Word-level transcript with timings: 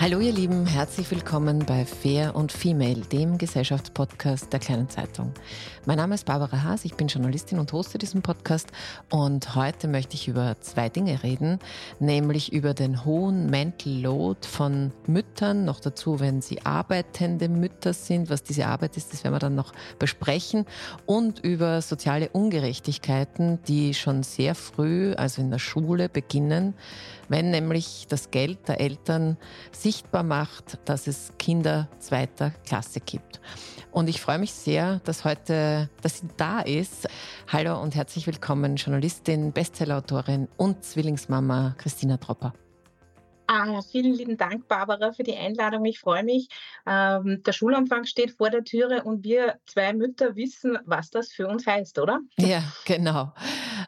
Hallo 0.00 0.20
ihr 0.20 0.32
Lieben, 0.32 0.64
herzlich 0.64 1.10
willkommen 1.10 1.66
bei 1.66 1.84
Fair 1.84 2.36
und 2.36 2.52
Female, 2.52 3.00
dem 3.00 3.36
Gesellschaftspodcast 3.36 4.52
der 4.52 4.60
kleinen 4.60 4.88
Zeitung. 4.88 5.34
Mein 5.86 5.96
Name 5.96 6.14
ist 6.14 6.24
Barbara 6.24 6.62
Haas, 6.62 6.84
ich 6.84 6.94
bin 6.94 7.08
Journalistin 7.08 7.58
und 7.58 7.72
hoste 7.72 7.98
diesen 7.98 8.22
Podcast 8.22 8.68
und 9.10 9.56
heute 9.56 9.88
möchte 9.88 10.14
ich 10.14 10.28
über 10.28 10.54
zwei 10.60 10.88
Dinge 10.88 11.24
reden, 11.24 11.58
nämlich 11.98 12.52
über 12.52 12.74
den 12.74 13.04
hohen 13.04 13.50
Mental 13.50 13.92
Load 13.92 14.46
von 14.46 14.92
Müttern, 15.08 15.64
noch 15.64 15.80
dazu, 15.80 16.20
wenn 16.20 16.42
sie 16.42 16.64
arbeitende 16.64 17.48
Mütter 17.48 17.92
sind, 17.92 18.30
was 18.30 18.44
diese 18.44 18.66
Arbeit 18.66 18.96
ist, 18.96 19.12
das 19.12 19.24
werden 19.24 19.34
wir 19.34 19.40
dann 19.40 19.56
noch 19.56 19.72
besprechen. 19.98 20.64
Und 21.06 21.40
über 21.40 21.82
soziale 21.82 22.28
Ungerechtigkeiten, 22.28 23.58
die 23.66 23.94
schon 23.94 24.22
sehr 24.22 24.54
früh, 24.54 25.14
also 25.14 25.42
in 25.42 25.50
der 25.50 25.58
Schule 25.58 26.08
beginnen, 26.08 26.74
wenn 27.28 27.50
nämlich 27.50 28.06
das 28.08 28.30
Geld 28.30 28.68
der 28.68 28.80
Eltern 28.80 29.36
sichtbar 29.98 30.22
macht, 30.22 30.78
dass 30.84 31.08
es 31.08 31.32
Kinder 31.38 31.88
zweiter 31.98 32.52
Klasse 32.64 33.00
gibt. 33.00 33.40
Und 33.90 34.08
ich 34.08 34.20
freue 34.20 34.38
mich 34.38 34.52
sehr, 34.52 35.00
dass 35.02 35.24
heute, 35.24 35.90
dass 36.02 36.20
sie 36.20 36.28
da 36.36 36.60
ist. 36.60 37.08
Hallo 37.48 37.82
und 37.82 37.96
herzlich 37.96 38.28
willkommen, 38.28 38.76
Journalistin, 38.76 39.52
Bestsellerautorin 39.52 40.46
und 40.56 40.84
Zwillingsmama 40.84 41.74
Christina 41.78 42.16
Tropper. 42.16 42.52
Ah, 43.48 43.80
vielen 43.80 44.14
lieben 44.14 44.36
Dank, 44.36 44.68
Barbara, 44.68 45.10
für 45.10 45.24
die 45.24 45.34
Einladung. 45.34 45.84
Ich 45.86 45.98
freue 45.98 46.22
mich. 46.22 46.48
Ähm, 46.86 47.42
der 47.44 47.52
Schulanfang 47.52 48.04
steht 48.04 48.32
vor 48.32 48.50
der 48.50 48.62
Türe 48.62 49.02
und 49.02 49.24
wir 49.24 49.56
zwei 49.66 49.94
Mütter 49.94 50.36
wissen, 50.36 50.78
was 50.84 51.10
das 51.10 51.32
für 51.32 51.48
uns 51.48 51.66
heißt, 51.66 51.98
oder? 51.98 52.20
Ja, 52.38 52.62
genau. 52.84 53.32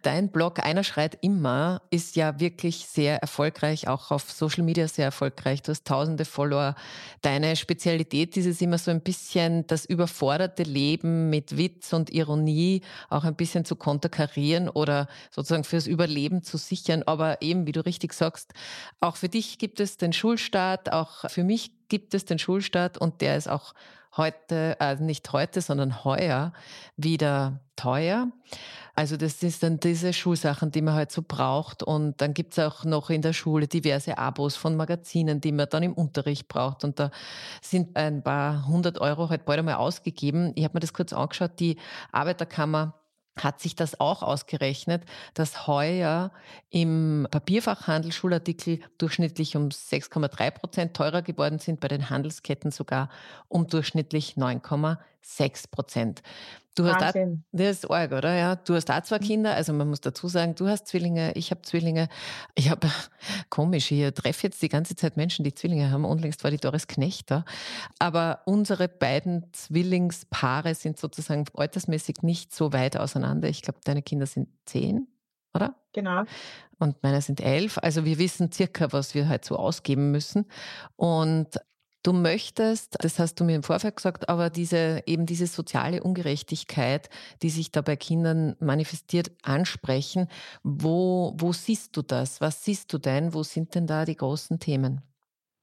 Dein 0.02 0.30
Blog 0.30 0.64
Einer 0.64 0.82
schreit 0.82 1.18
immer 1.20 1.82
ist 1.90 2.16
ja 2.16 2.40
wirklich 2.40 2.86
sehr 2.86 3.20
erfolgreich, 3.20 3.86
auch 3.86 4.10
auf 4.10 4.30
Social 4.30 4.62
Media 4.62 4.88
sehr 4.88 5.04
erfolgreich. 5.04 5.60
Du 5.60 5.72
hast 5.72 5.86
tausende 5.86 6.24
Follower. 6.24 6.74
Deine 7.20 7.54
Spezialität 7.54 8.34
ist 8.38 8.46
es 8.46 8.62
immer 8.62 8.78
so 8.78 8.90
ein 8.90 9.02
bisschen 9.02 9.66
das 9.66 9.84
überforderte 9.84 10.62
Leben 10.62 11.28
mit 11.28 11.58
Witz 11.58 11.92
und 11.92 12.08
Ironie 12.08 12.80
auch 13.10 13.24
ein 13.24 13.34
bisschen 13.34 13.66
zu 13.66 13.76
konterkarieren 13.76 14.70
oder 14.70 15.06
sozusagen 15.30 15.64
fürs 15.64 15.86
Überleben 15.86 16.42
zu 16.42 16.56
sichern. 16.56 17.02
Aber 17.04 17.42
eben, 17.42 17.66
wie 17.66 17.72
du 17.72 17.84
richtig 17.84 18.14
sagst, 18.14 18.54
auch 19.00 19.16
für 19.16 19.28
dich 19.28 19.58
gibt 19.58 19.80
es 19.80 19.98
den 19.98 20.14
Schulstart, 20.14 20.94
auch 20.94 21.28
für 21.28 21.44
mich 21.44 21.72
gibt 21.88 22.14
es 22.14 22.24
den 22.24 22.38
Schulstart 22.38 22.96
und 22.96 23.20
der 23.20 23.36
ist 23.36 23.50
auch 23.50 23.74
heute, 24.16 24.76
äh, 24.80 24.96
nicht 24.96 25.32
heute, 25.32 25.60
sondern 25.60 26.04
heuer 26.04 26.52
wieder 26.96 27.60
teuer. 27.76 28.28
Also 28.94 29.16
das 29.16 29.42
ist 29.42 29.62
dann 29.62 29.80
diese 29.80 30.12
Schulsachen, 30.12 30.72
die 30.72 30.82
man 30.82 30.94
halt 30.94 31.10
so 31.10 31.22
braucht. 31.26 31.82
Und 31.82 32.20
dann 32.20 32.34
gibt's 32.34 32.58
auch 32.58 32.84
noch 32.84 33.08
in 33.08 33.22
der 33.22 33.32
Schule 33.32 33.66
diverse 33.66 34.18
Abos 34.18 34.56
von 34.56 34.76
Magazinen, 34.76 35.40
die 35.40 35.52
man 35.52 35.68
dann 35.70 35.82
im 35.82 35.94
Unterricht 35.94 36.48
braucht. 36.48 36.84
Und 36.84 36.98
da 36.98 37.10
sind 37.62 37.96
ein 37.96 38.22
paar 38.22 38.66
hundert 38.66 39.00
Euro 39.00 39.30
halt 39.30 39.46
bald 39.46 39.60
einmal 39.60 39.76
ausgegeben. 39.76 40.52
Ich 40.54 40.64
habe 40.64 40.74
mir 40.74 40.80
das 40.80 40.92
kurz 40.92 41.12
angeschaut. 41.12 41.52
Die 41.60 41.78
Arbeiterkammer 42.12 42.99
hat 43.36 43.60
sich 43.60 43.74
das 43.74 44.00
auch 44.00 44.22
ausgerechnet, 44.22 45.04
dass 45.34 45.66
heuer 45.66 46.30
im 46.70 47.26
Papierfachhandel 47.30 48.12
Schulartikel 48.12 48.80
durchschnittlich 48.98 49.56
um 49.56 49.68
6,3 49.68 50.50
Prozent 50.50 50.94
teurer 50.94 51.22
geworden 51.22 51.58
sind, 51.58 51.80
bei 51.80 51.88
den 51.88 52.10
Handelsketten 52.10 52.70
sogar 52.70 53.08
um 53.48 53.66
durchschnittlich 53.66 54.34
9,6 54.34 55.70
Prozent. 55.70 56.22
Du 56.76 56.86
hast 56.86 57.02
auch, 57.02 57.20
das 57.50 57.76
ist 57.78 57.90
arg, 57.90 58.12
oder? 58.12 58.34
Ja, 58.34 58.56
du 58.56 58.74
hast 58.74 58.90
auch 58.90 59.02
zwei 59.02 59.18
mhm. 59.18 59.24
Kinder, 59.24 59.54
also 59.54 59.72
man 59.72 59.88
muss 59.88 60.00
dazu 60.00 60.28
sagen, 60.28 60.54
du 60.54 60.68
hast 60.68 60.86
Zwillinge, 60.86 61.32
ich 61.34 61.50
habe 61.50 61.62
Zwillinge. 61.62 62.08
Ich 62.54 62.70
habe 62.70 62.88
komisch, 63.50 63.90
ich 63.90 64.14
treffe 64.14 64.46
jetzt 64.46 64.62
die 64.62 64.68
ganze 64.68 64.94
Zeit 64.94 65.16
Menschen, 65.16 65.44
die 65.44 65.54
Zwillinge 65.54 65.90
haben. 65.90 66.04
Unlängst 66.04 66.44
war 66.44 66.50
die 66.50 66.58
Doris 66.58 66.86
Knecht 66.86 67.30
da. 67.30 67.44
Aber 67.98 68.42
unsere 68.46 68.88
beiden 68.88 69.52
Zwillingspaare 69.52 70.74
sind 70.74 70.98
sozusagen 70.98 71.44
altersmäßig 71.54 72.22
nicht 72.22 72.54
so 72.54 72.72
weit 72.72 72.96
auseinander. 72.96 73.48
Ich 73.48 73.62
glaube, 73.62 73.80
deine 73.84 74.02
Kinder 74.02 74.26
sind 74.26 74.48
zehn, 74.64 75.08
oder? 75.54 75.74
Genau. 75.92 76.22
Und 76.78 77.02
meine 77.02 77.20
sind 77.20 77.40
elf. 77.40 77.78
Also 77.78 78.04
wir 78.04 78.18
wissen 78.18 78.52
circa, 78.52 78.92
was 78.92 79.14
wir 79.14 79.28
halt 79.28 79.44
so 79.44 79.56
ausgeben 79.56 80.12
müssen. 80.12 80.46
Und 80.96 81.48
Du 82.02 82.14
möchtest, 82.14 82.96
das 83.00 83.18
hast 83.18 83.34
du 83.40 83.44
mir 83.44 83.56
im 83.56 83.62
Vorfeld 83.62 83.96
gesagt, 83.96 84.30
aber 84.30 84.48
diese, 84.48 85.02
eben 85.04 85.26
diese 85.26 85.46
soziale 85.46 86.02
Ungerechtigkeit, 86.02 87.10
die 87.42 87.50
sich 87.50 87.72
da 87.72 87.82
bei 87.82 87.96
Kindern 87.96 88.56
manifestiert, 88.58 89.30
ansprechen. 89.42 90.28
Wo, 90.62 91.34
wo 91.36 91.52
siehst 91.52 91.94
du 91.98 92.02
das? 92.02 92.40
Was 92.40 92.64
siehst 92.64 92.90
du 92.94 92.98
denn? 92.98 93.34
Wo 93.34 93.42
sind 93.42 93.74
denn 93.74 93.86
da 93.86 94.06
die 94.06 94.16
großen 94.16 94.58
Themen? 94.60 95.02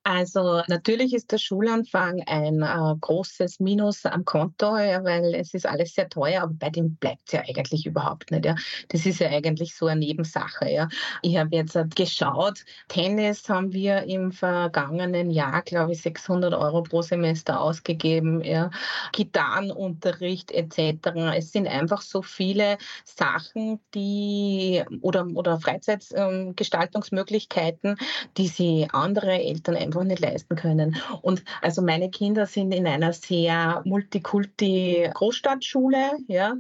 Also 0.09 0.61
natürlich 0.69 1.13
ist 1.13 1.33
der 1.33 1.37
Schulanfang 1.37 2.23
ein 2.27 2.61
äh, 2.61 2.95
großes 3.01 3.59
Minus 3.59 4.05
am 4.05 4.23
Konto, 4.23 4.77
ja, 4.77 5.03
weil 5.03 5.35
es 5.35 5.53
ist 5.53 5.65
alles 5.65 5.95
sehr 5.95 6.07
teuer, 6.07 6.43
aber 6.43 6.53
bei 6.53 6.69
dem 6.69 6.95
bleibt 6.95 7.23
es 7.25 7.33
ja 7.33 7.41
eigentlich 7.41 7.85
überhaupt 7.85 8.31
nicht. 8.31 8.45
Ja. 8.45 8.55
Das 8.87 9.05
ist 9.05 9.19
ja 9.19 9.27
eigentlich 9.27 9.75
so 9.75 9.87
eine 9.87 9.99
Nebensache. 9.99 10.71
Ja. 10.71 10.87
Ich 11.23 11.35
habe 11.35 11.53
jetzt 11.53 11.75
äh, 11.75 11.83
geschaut, 11.93 12.63
Tennis 12.87 13.49
haben 13.49 13.73
wir 13.73 14.03
im 14.03 14.31
vergangenen 14.31 15.29
Jahr, 15.29 15.61
glaube 15.63 15.91
ich, 15.91 16.01
600 16.01 16.53
Euro 16.53 16.83
pro 16.83 17.01
Semester 17.01 17.59
ausgegeben, 17.59 18.41
ja. 18.45 18.69
Gitarrenunterricht 19.11 20.51
etc. 20.51 21.35
Es 21.35 21.51
sind 21.51 21.67
einfach 21.67 22.01
so 22.01 22.21
viele 22.21 22.77
Sachen, 23.03 23.81
die 23.93 24.85
oder, 25.01 25.27
oder 25.33 25.59
Freizeitgestaltungsmöglichkeiten, 25.59 27.97
die 28.37 28.47
sie 28.47 28.87
andere 28.93 29.33
Eltern 29.33 29.75
einfach 29.75 29.96
einfach 29.97 30.07
nicht 30.07 30.19
leisten 30.19 30.55
können. 30.55 30.97
Und 31.21 31.43
also 31.61 31.81
meine 31.81 32.09
Kinder 32.09 32.45
sind 32.45 32.71
in 32.71 32.87
einer 32.87 33.13
sehr 33.13 33.81
multikulti 33.85 35.09
Großstadtschule, 35.13 36.11
ja. 36.27 36.55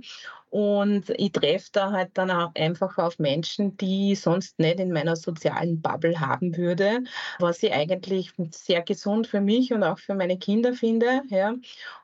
Und 0.49 1.09
ich 1.17 1.33
treffe 1.33 1.69
da 1.73 1.91
halt 1.91 2.11
dann 2.13 2.31
auch 2.31 2.51
einfach 2.55 2.97
auf 2.97 3.19
Menschen, 3.19 3.75
die 3.77 4.13
ich 4.13 4.21
sonst 4.21 4.59
nicht 4.59 4.79
in 4.79 4.93
meiner 4.93 5.15
sozialen 5.15 5.81
Bubble 5.81 6.19
haben 6.19 6.55
würde, 6.55 7.03
was 7.39 7.61
ich 7.63 7.73
eigentlich 7.73 8.31
sehr 8.51 8.81
gesund 8.81 9.27
für 9.27 9.41
mich 9.41 9.73
und 9.73 9.83
auch 9.83 9.99
für 9.99 10.15
meine 10.15 10.37
Kinder 10.37 10.73
finde. 10.73 11.21
Ja. 11.29 11.53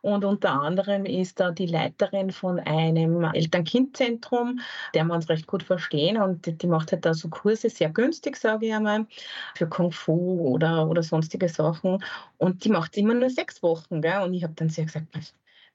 Und 0.01 0.25
unter 0.25 0.51
anderem 0.61 1.05
ist 1.05 1.39
da 1.39 1.51
die 1.51 1.67
Leiterin 1.67 2.31
von 2.31 2.59
einem 2.59 3.23
Eltern-Kind-Zentrum, 3.23 4.59
der 4.93 5.05
wir 5.05 5.13
uns 5.13 5.29
recht 5.29 5.47
gut 5.47 5.63
verstehen 5.63 6.17
und 6.21 6.61
die, 6.61 6.67
macht 6.67 6.91
halt 6.91 7.05
da 7.05 7.13
so 7.13 7.29
Kurse 7.29 7.69
sehr 7.69 7.89
günstig, 7.89 8.35
sage 8.35 8.67
ich 8.67 8.73
einmal, 8.73 9.05
für 9.55 9.67
Kung 9.67 9.91
Fu 9.91 10.41
oder, 10.41 10.89
oder 10.89 11.03
sonstige 11.03 11.47
Sachen. 11.47 12.03
Und 12.37 12.65
die 12.65 12.69
macht 12.69 12.97
immer 12.97 13.13
nur 13.13 13.29
sechs 13.29 13.63
Wochen. 13.63 14.01
Gell? 14.01 14.21
Und 14.21 14.33
ich 14.33 14.43
habe 14.43 14.53
dann 14.55 14.69
sehr 14.69 14.85
gesagt, 14.85 15.07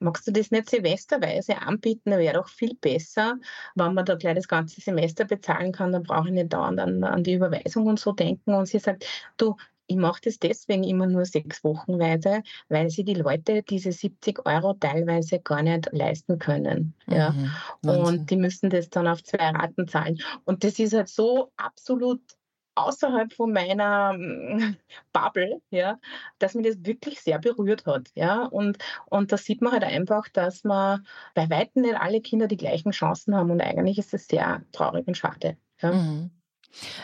magst 0.01 0.27
du 0.27 0.33
das 0.33 0.51
nicht 0.51 0.71
semesterweise 0.71 1.61
anbieten? 1.61 2.11
Wäre 2.11 2.35
doch 2.35 2.49
viel 2.49 2.75
besser, 2.75 3.37
wenn 3.75 3.95
man 3.95 4.05
da 4.05 4.15
gleich 4.15 4.37
das 4.37 4.49
ganze 4.49 4.81
Semester 4.81 5.25
bezahlen 5.25 5.73
kann, 5.73 5.93
dann 5.93 6.03
brauche 6.03 6.29
ich 6.29 6.35
nicht 6.35 6.53
dauernd 6.53 6.81
an, 6.81 7.03
an 7.05 7.25
die 7.25 7.35
Überweisung 7.35 7.87
und 7.87 7.99
so 7.99 8.13
denken. 8.13 8.55
Und 8.55 8.67
sie 8.67 8.79
sagt, 8.79 9.07
du, 9.37 9.57
ich 9.89 9.97
mache 9.97 10.21
das 10.23 10.39
deswegen 10.39 10.85
immer 10.85 11.07
nur 11.07 11.25
sechs 11.25 11.65
Wochenweise, 11.65 12.43
weil 12.69 12.91
sie 12.91 13.05
die 13.05 13.15
Leute 13.15 13.63
diese 13.63 13.91
70 13.91 14.45
Euro 14.47 14.75
teilweise 14.75 15.41
gar 15.41 15.63
nicht 15.63 15.89
leisten 15.93 16.39
können. 16.39 16.95
Ja. 17.07 17.31
Mhm, 17.31 17.91
und 17.91 18.31
die 18.31 18.37
müssen 18.37 18.69
das 18.69 18.91
dann 18.91 19.09
auf 19.09 19.25
zwei 19.25 19.49
Raten 19.51 19.89
zahlen. 19.89 20.19
Und 20.45 20.63
das 20.63 20.79
ist 20.79 20.93
halt 20.93 21.09
so 21.09 21.53
absolut 21.57 22.21
außerhalb 22.79 23.33
von 23.33 23.53
meiner 23.53 24.13
mm, 24.15 24.77
Bubble, 25.13 25.61
ja, 25.71 25.99
dass 26.39 26.55
mich 26.55 26.67
das 26.67 26.85
wirklich 26.85 27.21
sehr 27.21 27.39
berührt 27.39 27.87
hat. 27.87 28.09
Ja. 28.15 28.45
Und, 28.45 28.79
und 29.07 29.33
da 29.33 29.37
sieht 29.37 29.63
man 29.63 29.73
halt 29.73 29.85
einfach, 29.85 30.29
dass 30.29 30.65
man 30.65 31.07
bei 31.35 31.49
weitem 31.51 31.83
nicht 31.83 31.97
alle 31.97 32.21
Kinder 32.21 32.47
die 32.49 32.57
gleichen 32.57 32.93
Chancen 32.93 33.35
haben. 33.35 33.51
Und 33.51 33.61
eigentlich 33.61 33.99
ist 33.99 34.15
es 34.15 34.29
sehr 34.29 34.63
traurig 34.73 35.07
und 35.07 35.17
schade. 35.17 35.57
Ja. 35.81 35.93
Mhm. 35.93 36.31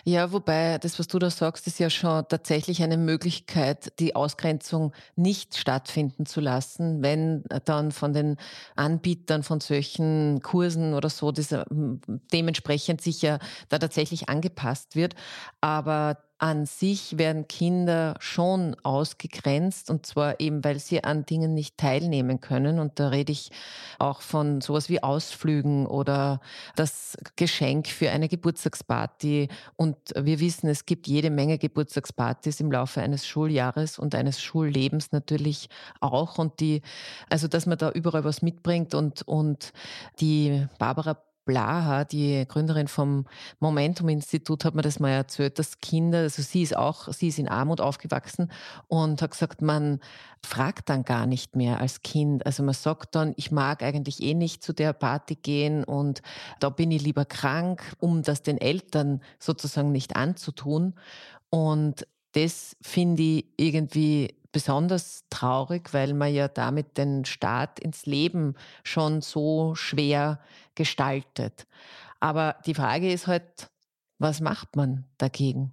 Ja, 0.04 0.32
wobei 0.32 0.78
das, 0.78 0.98
was 0.98 1.08
du 1.08 1.18
da 1.18 1.30
sagst, 1.30 1.66
ist 1.66 1.78
ja 1.78 1.90
schon 1.90 2.24
tatsächlich 2.28 2.82
eine 2.82 2.96
Möglichkeit, 2.96 3.92
die 3.98 4.14
Ausgrenzung 4.14 4.92
nicht 5.16 5.56
stattfinden 5.56 6.26
zu 6.26 6.40
lassen, 6.40 7.02
wenn 7.02 7.44
dann 7.64 7.92
von 7.92 8.12
den 8.12 8.36
Anbietern 8.76 9.42
von 9.42 9.60
solchen 9.60 10.40
Kursen 10.42 10.94
oder 10.94 11.08
so 11.10 11.32
diese, 11.32 11.64
dementsprechend 12.32 13.00
sicher 13.00 13.38
da 13.68 13.78
tatsächlich 13.78 14.28
angepasst 14.28 14.96
wird. 14.96 15.14
Aber 15.60 16.18
an 16.38 16.66
sich 16.66 17.16
werden 17.16 17.46
Kinder 17.46 18.16
schon 18.18 18.76
ausgegrenzt 18.82 19.88
und 19.88 20.04
zwar 20.04 20.40
eben, 20.40 20.64
weil 20.64 20.80
sie 20.80 21.04
an 21.04 21.24
Dingen 21.24 21.54
nicht 21.54 21.78
teilnehmen 21.78 22.40
können. 22.40 22.80
Und 22.80 22.98
da 22.98 23.08
rede 23.08 23.32
ich 23.32 23.50
auch 23.98 24.20
von 24.20 24.60
sowas 24.60 24.88
wie 24.88 25.02
Ausflügen 25.02 25.86
oder 25.86 26.40
das 26.74 27.16
Geschenk 27.36 27.86
für 27.86 28.10
eine 28.10 28.28
Geburtstagsparty. 28.28 29.48
Und 29.76 29.96
wir 30.16 30.40
wissen, 30.40 30.68
es 30.68 30.86
gibt 30.86 31.06
jede 31.06 31.30
Menge 31.30 31.58
Geburtstagspartys 31.58 32.60
im 32.60 32.72
Laufe 32.72 33.00
eines 33.00 33.26
Schuljahres 33.26 33.98
und 33.98 34.14
eines 34.14 34.42
Schullebens 34.42 35.12
natürlich 35.12 35.68
auch. 36.00 36.38
Und 36.38 36.58
die, 36.60 36.82
also 37.30 37.46
dass 37.46 37.66
man 37.66 37.78
da 37.78 37.90
überall 37.90 38.24
was 38.24 38.42
mitbringt 38.42 38.94
und, 38.94 39.22
und 39.22 39.72
die 40.20 40.66
Barbara 40.78 41.16
Blaha, 41.44 42.04
die 42.04 42.44
Gründerin 42.48 42.88
vom 42.88 43.26
Momentum-Institut, 43.60 44.64
hat 44.64 44.74
mir 44.74 44.82
das 44.82 45.00
mal 45.00 45.10
erzählt, 45.10 45.58
dass 45.58 45.80
Kinder, 45.80 46.18
also 46.20 46.42
sie 46.42 46.62
ist 46.62 46.76
auch, 46.76 47.12
sie 47.12 47.28
ist 47.28 47.38
in 47.38 47.48
Armut 47.48 47.80
aufgewachsen 47.80 48.50
und 48.88 49.20
hat 49.22 49.32
gesagt, 49.32 49.62
man 49.62 50.00
fragt 50.44 50.88
dann 50.88 51.04
gar 51.04 51.26
nicht 51.26 51.56
mehr 51.56 51.80
als 51.80 52.02
Kind. 52.02 52.46
Also 52.46 52.62
man 52.62 52.74
sagt 52.74 53.14
dann, 53.14 53.34
ich 53.36 53.50
mag 53.50 53.82
eigentlich 53.82 54.22
eh 54.22 54.34
nicht 54.34 54.62
zu 54.62 54.72
der 54.72 54.92
Party 54.92 55.36
gehen 55.36 55.84
und 55.84 56.22
da 56.60 56.70
bin 56.70 56.90
ich 56.90 57.02
lieber 57.02 57.24
krank, 57.24 57.94
um 57.98 58.22
das 58.22 58.42
den 58.42 58.58
Eltern 58.58 59.20
sozusagen 59.38 59.92
nicht 59.92 60.16
anzutun. 60.16 60.94
Und 61.50 62.06
das 62.34 62.76
finde 62.82 63.22
ich 63.22 63.46
irgendwie 63.56 64.34
besonders 64.52 65.24
traurig, 65.30 65.92
weil 65.92 66.14
man 66.14 66.32
ja 66.32 66.48
damit 66.48 66.96
den 66.96 67.24
Staat 67.24 67.80
ins 67.80 68.06
Leben 68.06 68.54
schon 68.84 69.20
so 69.20 69.74
schwer 69.74 70.40
gestaltet. 70.74 71.66
Aber 72.20 72.56
die 72.64 72.74
Frage 72.74 73.12
ist 73.12 73.26
halt, 73.26 73.68
was 74.18 74.40
macht 74.40 74.76
man 74.76 75.04
dagegen? 75.18 75.72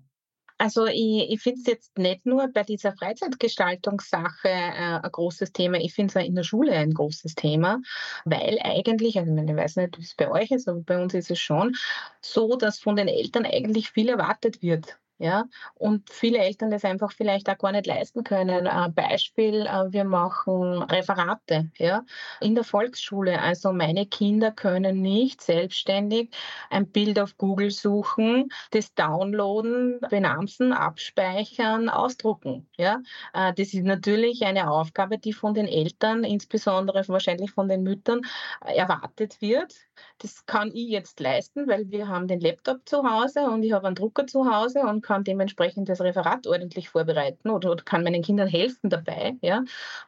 Also 0.57 0.85
ich, 0.85 1.31
ich 1.31 1.41
finde 1.41 1.59
es 1.61 1.65
jetzt 1.65 1.97
nicht 1.97 2.25
nur 2.25 2.47
bei 2.47 2.61
dieser 2.61 2.93
Freizeitgestaltungssache 2.93 4.47
äh, 4.47 4.99
ein 5.01 5.11
großes 5.11 5.53
Thema, 5.53 5.79
ich 5.79 5.93
finde 5.95 6.11
es 6.11 6.17
auch 6.17 6.27
in 6.27 6.35
der 6.35 6.43
Schule 6.43 6.73
ein 6.73 6.93
großes 6.93 7.33
Thema, 7.33 7.79
weil 8.25 8.59
eigentlich, 8.63 9.17
also 9.17 9.33
ich 9.33 9.55
weiß 9.55 9.77
nicht, 9.77 9.97
wie 9.97 10.03
es 10.03 10.13
bei 10.13 10.29
euch 10.29 10.51
ist, 10.51 10.67
aber 10.67 10.81
bei 10.81 11.01
uns 11.01 11.15
ist 11.15 11.31
es 11.31 11.39
schon 11.39 11.75
so, 12.21 12.57
dass 12.57 12.79
von 12.79 12.95
den 12.95 13.07
Eltern 13.07 13.45
eigentlich 13.45 13.89
viel 13.89 14.09
erwartet 14.09 14.61
wird. 14.61 15.00
Ja, 15.21 15.45
und 15.75 16.09
viele 16.09 16.39
Eltern 16.39 16.71
das 16.71 16.83
einfach 16.83 17.11
vielleicht 17.11 17.47
auch 17.47 17.57
gar 17.59 17.71
nicht 17.71 17.85
leisten 17.85 18.23
können. 18.23 18.67
Beispiel, 18.95 19.67
äh, 19.67 19.91
wir 19.91 20.03
machen 20.03 20.81
Referate 20.81 21.69
ja, 21.77 22.03
in 22.39 22.55
der 22.55 22.63
Volksschule. 22.63 23.39
Also 23.39 23.71
meine 23.71 24.07
Kinder 24.07 24.49
können 24.51 24.99
nicht 25.03 25.41
selbstständig 25.41 26.31
ein 26.71 26.87
Bild 26.87 27.19
auf 27.19 27.37
Google 27.37 27.69
suchen, 27.69 28.49
das 28.71 28.95
downloaden, 28.95 29.99
benamsen, 30.09 30.73
abspeichern, 30.73 31.87
ausdrucken. 31.87 32.67
Ja. 32.77 33.03
Äh, 33.35 33.53
das 33.53 33.75
ist 33.75 33.83
natürlich 33.83 34.43
eine 34.43 34.71
Aufgabe, 34.71 35.19
die 35.19 35.33
von 35.33 35.53
den 35.53 35.67
Eltern, 35.67 36.23
insbesondere 36.23 37.07
wahrscheinlich 37.09 37.51
von 37.51 37.67
den 37.67 37.83
Müttern, 37.83 38.21
erwartet 38.61 39.39
wird. 39.39 39.75
Das 40.17 40.47
kann 40.47 40.69
ich 40.73 40.89
jetzt 40.89 41.19
leisten, 41.19 41.67
weil 41.67 41.91
wir 41.91 42.07
haben 42.07 42.27
den 42.27 42.39
Laptop 42.39 42.87
zu 42.89 43.03
Hause 43.03 43.41
und 43.41 43.61
ich 43.61 43.71
habe 43.73 43.85
einen 43.85 43.95
Drucker 43.95 44.25
zu 44.25 44.51
Hause 44.51 44.81
und 44.81 45.10
kann 45.11 45.25
dementsprechend 45.25 45.89
das 45.89 45.99
Referat 45.99 46.47
ordentlich 46.47 46.87
vorbereiten 46.87 47.49
oder, 47.49 47.71
oder 47.71 47.83
kann 47.83 48.03
meinen 48.03 48.21
Kindern 48.21 48.47
helfen 48.47 48.89
dabei. 48.89 49.35
Ja? 49.41 49.65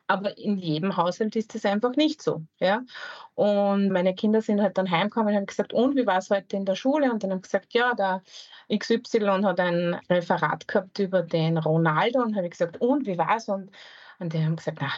Aber 0.08 0.38
in 0.38 0.58
jedem 0.58 0.96
Haushalt 0.96 1.36
ist 1.36 1.54
das 1.54 1.66
einfach 1.66 1.98
nicht 1.98 2.22
so. 2.22 2.44
Ja? 2.60 2.84
Und 3.36 3.90
meine 3.90 4.16
Kinder 4.16 4.42
sind 4.42 4.62
halt 4.62 4.78
dann 4.78 4.90
heimgekommen 4.90 5.34
und 5.34 5.36
haben 5.36 5.46
gesagt, 5.46 5.74
und 5.74 5.98
wie 5.98 6.06
war 6.06 6.20
es 6.20 6.30
heute 6.30 6.56
in 6.56 6.64
der 6.64 6.76
Schule? 6.76 7.12
Und 7.12 7.22
dann 7.22 7.32
haben 7.32 7.42
gesagt, 7.42 7.74
ja, 7.74 7.94
der 7.96 8.22
XY 8.74 9.42
hat 9.44 9.60
ein 9.60 10.00
Referat 10.10 10.70
gehabt 10.70 11.00
über 11.00 11.22
den 11.22 11.58
Ronaldo 11.58 12.22
und 12.22 12.38
habe 12.38 12.46
ich 12.46 12.52
gesagt, 12.52 12.80
und 12.80 13.06
wie 13.06 13.18
war 13.18 13.36
es? 13.36 13.50
Und, 13.50 13.72
und 14.20 14.32
die 14.32 14.42
haben 14.42 14.56
gesagt, 14.56 14.78
na, 14.80 14.90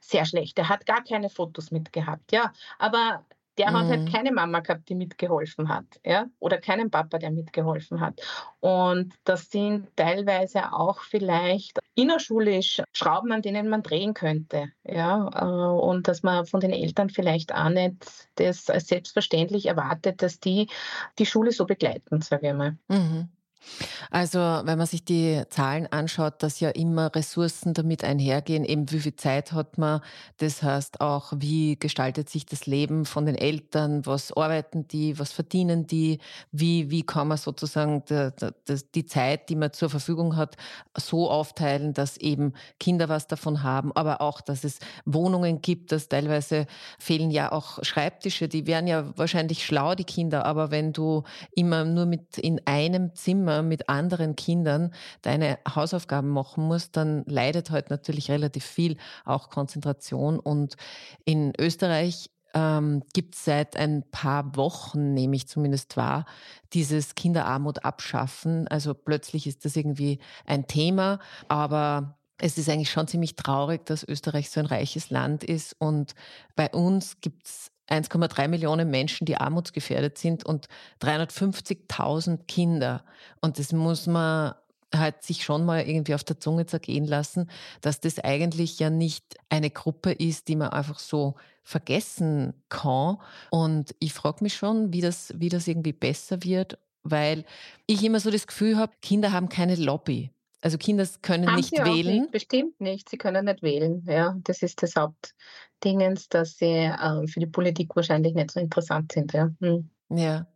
sehr 0.00 0.26
schlecht. 0.26 0.58
Er 0.58 0.68
hat 0.68 0.84
gar 0.84 1.02
keine 1.02 1.30
Fotos 1.30 1.70
mitgehabt. 1.70 2.32
Ja, 2.32 2.52
aber 2.78 3.24
der 3.58 3.70
mhm. 3.70 3.74
hat 3.76 3.86
halt 3.86 4.00
mhm. 4.02 4.12
keine 4.12 4.32
Mama 4.32 4.60
gehabt, 4.60 4.88
die 4.88 4.94
mitgeholfen 4.94 5.68
hat, 5.68 5.84
ja, 6.04 6.26
oder 6.38 6.58
keinen 6.58 6.90
Papa, 6.90 7.18
der 7.18 7.30
mitgeholfen 7.30 8.00
hat. 8.00 8.20
Und 8.60 9.14
das 9.24 9.50
sind 9.50 9.88
teilweise 9.96 10.72
auch 10.72 11.00
vielleicht 11.00 11.78
innerschulisch 11.94 12.82
Schrauben, 12.92 13.32
an 13.32 13.42
denen 13.42 13.68
man 13.68 13.82
drehen 13.82 14.14
könnte, 14.14 14.72
ja, 14.84 15.28
äh, 15.34 15.44
und 15.44 16.08
dass 16.08 16.22
man 16.22 16.46
von 16.46 16.60
den 16.60 16.72
Eltern 16.72 17.10
vielleicht 17.10 17.54
auch 17.54 17.68
nicht 17.68 18.28
das 18.36 18.68
als 18.70 18.88
selbstverständlich 18.88 19.66
erwartet, 19.66 20.22
dass 20.22 20.40
die 20.40 20.68
die 21.18 21.26
Schule 21.26 21.52
so 21.52 21.66
begleiten, 21.66 22.20
sage 22.20 22.48
ich 22.48 22.54
mal. 22.54 22.76
Mhm. 22.88 23.28
Also 24.10 24.38
wenn 24.38 24.78
man 24.78 24.86
sich 24.86 25.04
die 25.04 25.42
Zahlen 25.50 25.86
anschaut, 25.90 26.42
dass 26.42 26.60
ja 26.60 26.70
immer 26.70 27.14
Ressourcen 27.14 27.74
damit 27.74 28.04
einhergehen, 28.04 28.64
eben 28.64 28.90
wie 28.90 29.00
viel 29.00 29.16
Zeit 29.16 29.52
hat 29.52 29.78
man, 29.78 30.00
das 30.38 30.62
heißt 30.62 31.00
auch, 31.00 31.32
wie 31.36 31.78
gestaltet 31.78 32.28
sich 32.28 32.46
das 32.46 32.66
Leben 32.66 33.06
von 33.06 33.26
den 33.26 33.34
Eltern, 33.34 34.06
was 34.06 34.32
arbeiten 34.32 34.86
die, 34.88 35.18
was 35.18 35.32
verdienen 35.32 35.86
die, 35.86 36.18
wie, 36.52 36.90
wie 36.90 37.02
kann 37.02 37.28
man 37.28 37.38
sozusagen 37.38 38.04
die, 38.08 38.30
die 38.94 39.06
Zeit, 39.06 39.48
die 39.48 39.56
man 39.56 39.72
zur 39.72 39.90
Verfügung 39.90 40.36
hat, 40.36 40.56
so 40.96 41.30
aufteilen, 41.30 41.94
dass 41.94 42.16
eben 42.16 42.52
Kinder 42.78 43.08
was 43.08 43.26
davon 43.26 43.62
haben, 43.62 43.92
aber 43.92 44.20
auch, 44.20 44.40
dass 44.40 44.64
es 44.64 44.78
Wohnungen 45.04 45.60
gibt, 45.60 45.92
dass 45.92 46.08
teilweise 46.08 46.66
fehlen 46.98 47.30
ja 47.30 47.52
auch 47.52 47.82
Schreibtische, 47.82 48.48
die 48.48 48.66
wären 48.66 48.86
ja 48.86 49.16
wahrscheinlich 49.16 49.64
schlau, 49.64 49.94
die 49.94 50.04
Kinder, 50.04 50.44
aber 50.44 50.70
wenn 50.70 50.92
du 50.92 51.24
immer 51.54 51.84
nur 51.84 52.06
mit 52.06 52.38
in 52.38 52.60
einem 52.66 53.14
Zimmer 53.14 53.53
Zimmer 53.54 53.62
mit 53.62 53.88
anderen 53.88 54.36
Kindern 54.36 54.92
deine 55.22 55.58
Hausaufgaben 55.68 56.28
machen 56.28 56.64
musst, 56.64 56.96
dann 56.96 57.24
leidet 57.26 57.70
halt 57.70 57.90
natürlich 57.90 58.30
relativ 58.30 58.64
viel, 58.64 58.96
auch 59.24 59.50
Konzentration. 59.50 60.38
Und 60.38 60.76
in 61.24 61.52
Österreich 61.58 62.30
ähm, 62.54 63.02
gibt 63.12 63.34
es 63.34 63.44
seit 63.44 63.76
ein 63.76 64.04
paar 64.10 64.56
Wochen, 64.56 65.14
nehme 65.14 65.36
ich 65.36 65.48
zumindest 65.48 65.96
wahr, 65.96 66.24
dieses 66.72 67.14
Kinderarmut 67.14 67.84
abschaffen. 67.84 68.68
Also 68.68 68.94
plötzlich 68.94 69.46
ist 69.46 69.64
das 69.64 69.76
irgendwie 69.76 70.18
ein 70.46 70.66
Thema, 70.66 71.18
aber 71.48 72.18
es 72.38 72.58
ist 72.58 72.68
eigentlich 72.68 72.90
schon 72.90 73.06
ziemlich 73.06 73.36
traurig, 73.36 73.86
dass 73.86 74.06
Österreich 74.06 74.50
so 74.50 74.60
ein 74.60 74.66
reiches 74.66 75.10
Land 75.10 75.44
ist 75.44 75.76
und 75.78 76.14
bei 76.56 76.68
uns 76.68 77.20
gibt 77.20 77.46
es 77.46 77.70
1,3 77.88 78.48
Millionen 78.48 78.90
Menschen, 78.90 79.24
die 79.26 79.36
armutsgefährdet 79.36 80.18
sind 80.18 80.44
und 80.44 80.66
350.000 81.02 82.46
Kinder. 82.46 83.04
Und 83.40 83.58
das 83.58 83.72
muss 83.72 84.06
man 84.06 84.54
hat 84.94 85.22
sich 85.22 85.44
schon 85.44 85.64
mal 85.64 85.86
irgendwie 85.86 86.14
auf 86.14 86.24
der 86.24 86.38
Zunge 86.38 86.66
zergehen 86.66 87.04
lassen, 87.04 87.50
dass 87.80 88.00
das 88.00 88.18
eigentlich 88.20 88.78
ja 88.78 88.90
nicht 88.90 89.36
eine 89.48 89.70
Gruppe 89.70 90.12
ist, 90.12 90.48
die 90.48 90.56
man 90.56 90.68
einfach 90.68 90.98
so 90.98 91.34
vergessen 91.62 92.54
kann. 92.68 93.18
Und 93.50 93.94
ich 93.98 94.12
frage 94.12 94.44
mich 94.44 94.54
schon, 94.54 94.92
wie 94.92 95.00
das, 95.00 95.32
wie 95.36 95.48
das 95.48 95.66
irgendwie 95.66 95.92
besser 95.92 96.42
wird, 96.44 96.78
weil 97.02 97.44
ich 97.86 98.04
immer 98.04 98.20
so 98.20 98.30
das 98.30 98.46
Gefühl 98.46 98.76
habe, 98.76 98.92
Kinder 99.02 99.32
haben 99.32 99.48
keine 99.48 99.76
Lobby. 99.76 100.30
Also 100.60 100.78
Kinder 100.78 101.06
können 101.20 101.46
Haben 101.46 101.56
nicht 101.56 101.72
wählen. 101.72 102.20
nicht, 102.22 102.30
bestimmt 102.30 102.80
nicht. 102.80 103.10
Sie 103.10 103.18
können 103.18 103.44
nicht 103.44 103.62
wählen. 103.62 104.02
Ja, 104.08 104.34
das 104.44 104.62
ist 104.62 104.82
das 104.82 104.96
Hauptdingens, 105.84 106.28
dass 106.28 106.56
sie 106.56 106.66
äh, 106.66 107.26
für 107.26 107.40
die 107.40 107.46
Politik 107.46 107.94
wahrscheinlich 107.94 108.34
nicht 108.34 108.50
so 108.50 108.60
interessant 108.60 109.12
sind. 109.12 109.32
Ja. 109.32 109.50
Hm. 109.60 109.90
Ja. 110.10 110.46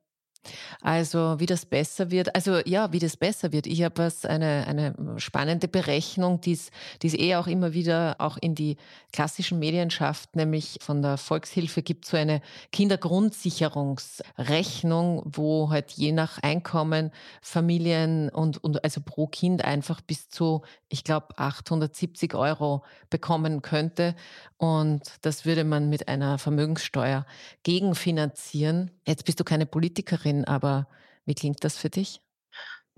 Also 0.81 1.37
wie 1.39 1.47
das 1.47 1.67
besser 1.67 2.11
wird, 2.11 2.35
also 2.35 2.61
ja, 2.65 2.93
wie 2.93 2.99
das 2.99 3.17
besser 3.17 3.53
wird. 3.53 3.67
Ich 3.67 3.83
habe 3.83 4.09
eine, 4.25 4.67
eine 4.67 4.95
spannende 5.19 5.69
Berechnung, 5.69 6.41
die 6.41 6.53
es 6.53 6.71
eh 7.03 7.37
auch 7.37 7.47
immer 7.47 7.73
wieder 7.73 8.17
auch 8.19 8.37
in 8.37 8.55
die 8.55 8.77
klassischen 9.13 9.59
Medien 9.59 9.91
schafft, 9.91 10.37
nämlich 10.37 10.79
von 10.81 11.03
der 11.03 11.17
Volkshilfe 11.17 11.83
gibt 11.83 12.05
so 12.05 12.17
eine 12.17 12.41
Kindergrundsicherungsrechnung, 12.73 15.23
wo 15.25 15.71
halt 15.71 15.93
je 15.93 16.13
nach 16.13 16.39
Einkommen 16.43 17.11
Familien 17.41 18.29
und, 18.29 18.63
und 18.63 18.85
also 18.85 19.01
pro 19.01 19.27
Kind 19.27 19.65
einfach 19.65 20.01
bis 20.01 20.29
zu, 20.29 20.63
ich 20.89 21.05
glaube, 21.05 21.39
870 21.39 22.35
Euro 22.35 22.83
bekommen 23.11 23.63
könnte. 23.63 24.15
Und 24.57 25.03
das 25.23 25.45
würde 25.45 25.65
man 25.65 25.89
mit 25.89 26.09
einer 26.09 26.39
Vermögenssteuer 26.39 27.27
gegenfinanzieren. 27.63 28.91
Jetzt 29.07 29.25
bist 29.25 29.41
du 29.41 29.45
keine 29.45 29.67
Politikerin, 29.67 30.38
aber 30.45 30.89
wie 31.25 31.35
klingt 31.35 31.65
das 31.65 31.77
für 31.77 31.91
dich? 31.91 32.21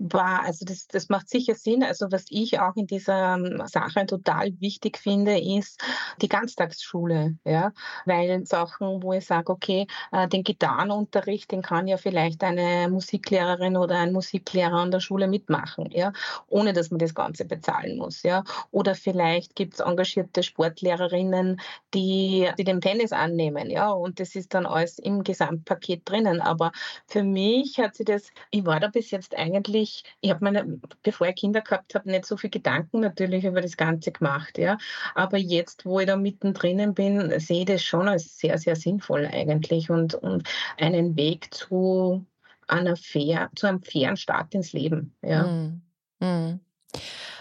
War, 0.03 0.43
also 0.43 0.65
das, 0.65 0.87
das 0.87 1.09
macht 1.09 1.29
sicher 1.29 1.53
Sinn. 1.53 1.83
Also 1.83 2.11
was 2.11 2.25
ich 2.29 2.59
auch 2.59 2.75
in 2.75 2.87
dieser 2.87 3.35
ähm, 3.35 3.61
Sache 3.67 4.07
total 4.07 4.51
wichtig 4.59 4.97
finde, 4.97 5.39
ist 5.39 5.79
die 6.21 6.27
Ganztagsschule. 6.27 7.37
Ja? 7.45 7.71
Weil 8.05 8.43
Sachen, 8.47 9.03
wo 9.03 9.13
ich 9.13 9.27
sage, 9.27 9.51
okay, 9.51 9.85
äh, 10.11 10.27
den 10.27 10.43
Gitarrenunterricht, 10.43 11.51
den 11.51 11.61
kann 11.61 11.87
ja 11.87 11.97
vielleicht 11.97 12.43
eine 12.43 12.89
Musiklehrerin 12.89 13.77
oder 13.77 13.99
ein 13.99 14.11
Musiklehrer 14.11 14.77
an 14.77 14.89
der 14.89 15.01
Schule 15.01 15.27
mitmachen, 15.27 15.91
ja? 15.91 16.13
ohne 16.47 16.73
dass 16.73 16.89
man 16.89 16.97
das 16.97 17.13
Ganze 17.13 17.45
bezahlen 17.45 17.99
muss. 17.99 18.23
Ja? 18.23 18.43
Oder 18.71 18.95
vielleicht 18.95 19.55
gibt 19.55 19.75
es 19.75 19.81
engagierte 19.81 20.41
Sportlehrerinnen, 20.41 21.61
die, 21.93 22.49
die 22.57 22.63
den 22.63 22.81
Tennis 22.81 23.11
annehmen. 23.11 23.69
Ja? 23.69 23.91
Und 23.91 24.19
das 24.19 24.33
ist 24.33 24.55
dann 24.55 24.65
alles 24.65 24.97
im 24.97 25.23
Gesamtpaket 25.23 26.09
drinnen. 26.09 26.41
Aber 26.41 26.71
für 27.05 27.21
mich 27.21 27.77
hat 27.77 27.95
sie 27.95 28.03
das, 28.03 28.29
ich 28.49 28.65
war 28.65 28.79
da 28.79 28.87
bis 28.87 29.11
jetzt 29.11 29.37
eigentlich 29.37 29.90
ich, 29.91 30.03
ich 30.21 30.29
habe 30.29 30.43
meine, 30.43 30.79
bevor 31.03 31.27
ich 31.27 31.35
Kinder 31.35 31.61
gehabt 31.61 31.95
habe, 31.95 32.09
nicht 32.09 32.25
so 32.25 32.37
viel 32.37 32.49
Gedanken 32.49 33.01
natürlich 33.01 33.45
über 33.45 33.61
das 33.61 33.77
Ganze 33.77 34.11
gemacht, 34.11 34.57
ja. 34.57 34.77
Aber 35.15 35.37
jetzt, 35.37 35.85
wo 35.85 35.99
ich 35.99 36.07
da 36.07 36.15
mittendrin 36.15 36.93
bin, 36.93 37.39
sehe 37.39 37.61
ich 37.61 37.65
das 37.65 37.83
schon 37.83 38.07
als 38.07 38.37
sehr, 38.37 38.57
sehr 38.57 38.75
sinnvoll 38.75 39.25
eigentlich 39.25 39.89
und, 39.89 40.15
und 40.15 40.47
einen 40.77 41.15
Weg 41.15 41.53
zu 41.53 42.25
einer 42.67 42.95
fair, 42.95 43.49
zu 43.55 43.67
einem 43.67 43.83
fairen 43.83 44.17
Start 44.17 44.53
ins 44.53 44.73
Leben, 44.73 45.15
ja. 45.21 45.43
Mm, 45.43 45.81
mm. 46.19 46.59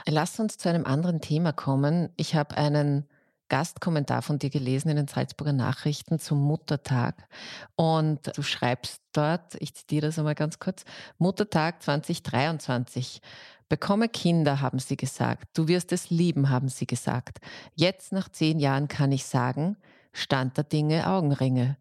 Lass 0.06 0.40
uns 0.40 0.56
zu 0.58 0.68
einem 0.68 0.86
anderen 0.86 1.20
Thema 1.20 1.52
kommen. 1.52 2.08
Ich 2.16 2.34
habe 2.34 2.56
einen 2.56 3.06
Gastkommentar 3.50 4.22
von 4.22 4.38
dir 4.38 4.48
gelesen 4.48 4.88
in 4.88 4.96
den 4.96 5.08
Salzburger 5.08 5.52
Nachrichten 5.52 6.18
zum 6.18 6.40
Muttertag. 6.40 7.28
Und 7.76 8.34
du 8.34 8.42
schreibst 8.42 9.02
dort, 9.12 9.56
ich 9.58 9.74
zitiere 9.74 10.06
das 10.06 10.18
einmal 10.18 10.34
ganz 10.34 10.58
kurz, 10.58 10.84
Muttertag 11.18 11.82
2023. 11.82 13.20
Bekomme 13.68 14.08
Kinder, 14.08 14.62
haben 14.62 14.78
sie 14.78 14.96
gesagt. 14.96 15.48
Du 15.52 15.68
wirst 15.68 15.92
es 15.92 16.08
lieben, 16.08 16.48
haben 16.48 16.68
sie 16.68 16.86
gesagt. 16.86 17.38
Jetzt 17.74 18.12
nach 18.12 18.30
zehn 18.30 18.58
Jahren 18.58 18.88
kann 18.88 19.12
ich 19.12 19.26
sagen, 19.26 19.76
Stand 20.12 20.56
der 20.56 20.64
Dinge 20.64 21.06
Augenringe. 21.06 21.76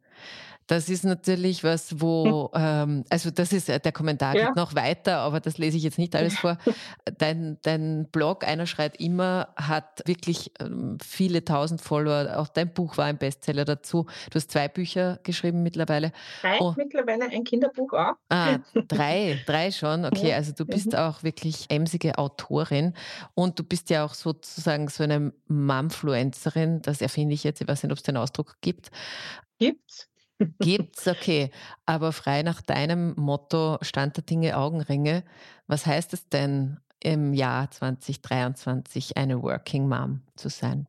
Das 0.70 0.88
ist 0.88 1.04
natürlich 1.04 1.64
was, 1.64 2.00
wo, 2.00 2.52
ähm, 2.54 3.04
also 3.10 3.32
das 3.32 3.54
ist, 3.54 3.70
äh, 3.70 3.80
der 3.80 3.92
Kommentar 3.92 4.36
ja. 4.36 4.46
geht 4.46 4.56
noch 4.56 4.76
weiter, 4.76 5.18
aber 5.18 5.40
das 5.40 5.58
lese 5.58 5.78
ich 5.78 5.84
jetzt 5.84 5.98
nicht 5.98 6.16
alles 6.16 6.38
vor. 6.38 6.60
Dein, 7.18 7.58
dein 7.64 8.06
Blog, 8.12 8.46
einer 8.48 8.68
schreit 8.68 9.00
immer, 9.02 9.50
hat 9.56 10.04
wirklich 10.06 10.52
ähm, 10.60 11.00
viele 11.04 11.44
tausend 11.44 11.82
Follower. 11.82 12.38
Auch 12.38 12.50
dein 12.50 12.72
Buch 12.72 12.98
war 12.98 13.06
ein 13.06 13.18
Bestseller 13.18 13.66
dazu. 13.66 14.06
Du 14.30 14.36
hast 14.36 14.52
zwei 14.52 14.68
Bücher 14.68 15.20
geschrieben 15.24 15.64
mittlerweile. 15.64 16.12
Drei 16.42 16.60
oh. 16.60 16.76
mittlerweile, 16.78 17.26
ein 17.26 17.44
Kinderbuch 17.44 17.92
auch. 17.94 18.14
Ah, 18.30 18.60
drei, 18.88 19.40
drei 19.48 19.72
schon. 19.72 20.06
Okay, 20.06 20.36
also 20.36 20.52
du 20.52 20.66
bist 20.66 20.94
mhm. 20.94 21.00
auch 21.00 21.24
wirklich 21.24 21.66
emsige 21.70 22.20
Autorin 22.20 22.94
und 23.34 23.58
du 23.58 23.64
bist 23.64 23.90
ja 23.90 24.06
auch 24.06 24.14
sozusagen 24.14 24.88
so 24.88 25.04
eine 25.04 25.34
Mumfluencerin. 25.48 26.84
Das 26.84 27.02
erfinde 27.02 27.34
ich 27.34 27.44
jetzt, 27.44 27.60
ich 27.60 27.68
weiß 27.68 27.82
nicht, 27.82 27.92
ob 27.92 27.98
es 27.98 28.04
den 28.04 28.18
Ausdruck 28.18 28.58
gibt. 28.62 28.92
Gibt's. 29.58 30.10
Gibt's, 30.62 31.08
okay. 31.08 31.52
Aber 31.86 32.12
frei 32.14 32.44
nach 32.44 32.62
deinem 32.62 33.14
Motto 33.18 33.78
Stand 33.82 34.18
der 34.18 34.24
Dinge 34.24 34.58
Augenringe, 34.58 35.24
was 35.68 35.86
heißt 35.86 36.14
es 36.14 36.30
denn 36.30 36.80
im 37.02 37.34
Jahr 37.34 37.72
2023 37.72 39.18
eine 39.18 39.42
Working 39.42 39.88
Mom 39.88 40.22
zu 40.36 40.50
sein? 40.50 40.88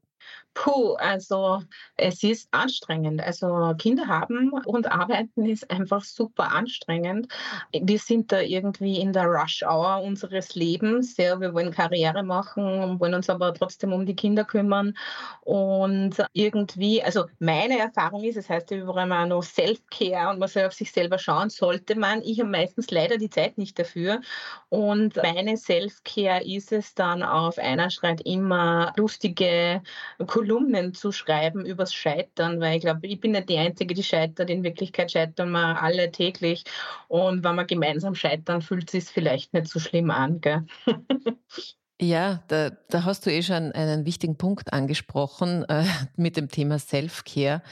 Puh, 0.55 0.95
also 0.95 1.63
es 1.97 2.23
ist 2.23 2.49
anstrengend. 2.51 3.23
Also 3.23 3.73
Kinder 3.79 4.09
haben 4.09 4.53
und 4.53 4.91
arbeiten 4.91 5.47
ist 5.47 5.71
einfach 5.71 6.03
super 6.03 6.53
anstrengend. 6.53 7.29
Wir 7.73 7.99
sind 7.99 8.33
da 8.33 8.41
irgendwie 8.41 9.01
in 9.01 9.13
der 9.13 9.27
Rush-Hour 9.27 10.03
unseres 10.03 10.57
Lebens. 10.57 11.17
Ja, 11.17 11.41
wir 11.41 11.55
wollen 11.55 11.71
Karriere 11.71 12.25
machen, 12.25 12.99
wollen 12.99 13.15
uns 13.15 13.31
aber 13.31 13.55
trotzdem 13.55 13.93
um 13.93 14.05
die 14.07 14.17
Kinder 14.17 14.45
kümmern. 14.45 14.95
Und 15.43 16.17
irgendwie, 16.33 17.03
also 17.03 17.27
meine 17.39 17.79
Erfahrung 17.79 18.25
ist, 18.25 18.37
es 18.37 18.51
heißt 18.51 18.71
ja 18.73 18.79
überall 18.79 19.07
immer 19.07 19.27
noch 19.27 19.43
Self-Care 19.43 20.31
und 20.31 20.41
man 20.41 20.49
soll 20.49 20.65
auf 20.65 20.75
sich 20.75 20.91
selber 20.93 21.19
schauen, 21.19 21.49
sollte 21.49 21.97
man. 21.97 22.23
Ich 22.23 22.41
habe 22.41 22.51
meistens 22.51 22.91
leider 22.91 23.19
die 23.19 23.31
Zeit 23.31 23.57
nicht 23.57 23.79
dafür. 23.79 24.21
Und 24.69 25.17
meine 25.17 25.57
Self-Care 25.57 26.45
ist 26.45 26.73
es 26.73 26.95
dann 26.95 27.23
auf 27.23 27.57
einer 27.59 27.89
schreit 27.91 28.21
immer 28.23 28.93
lustige 28.97 29.83
Kolumnen 30.27 30.95
zu 30.95 31.13
schreiben 31.13 31.65
übers 31.65 31.95
Scheitern, 31.95 32.61
weil 32.61 32.77
ich 32.77 32.83
glaube, 32.83 33.07
ich 33.07 33.21
bin 33.21 33.33
nicht 33.33 33.49
die 33.49 33.59
Einzige, 33.59 33.95
die 33.95 34.03
scheitert. 34.03 34.51
In 34.51 34.63
Wirklichkeit 34.65 35.11
scheitern 35.13 35.51
wir 35.51 35.83
alle 35.83 36.11
täglich. 36.11 36.65
Und 37.09 37.45
wenn 37.45 37.55
wir 37.57 37.65
gemeinsam 37.65 38.15
scheitern, 38.15 38.63
fühlt 38.63 38.93
es 38.95 39.07
sich 39.07 39.15
vielleicht 39.15 39.53
nicht 39.55 39.69
so 39.69 39.81
schlimm 39.81 40.11
an. 40.11 40.41
Gell? 40.41 40.67
Ja, 42.03 42.43
da, 42.49 42.71
da 42.89 43.05
hast 43.05 43.27
du 43.27 43.31
eh 43.31 43.43
schon 43.43 43.73
einen 43.73 44.07
wichtigen 44.07 44.37
Punkt 44.37 44.73
angesprochen 44.73 45.65
äh, 45.69 45.85
mit 46.17 46.39
dem 46.39 46.49
Thema 46.49 46.79
Self-Care. 46.79 47.63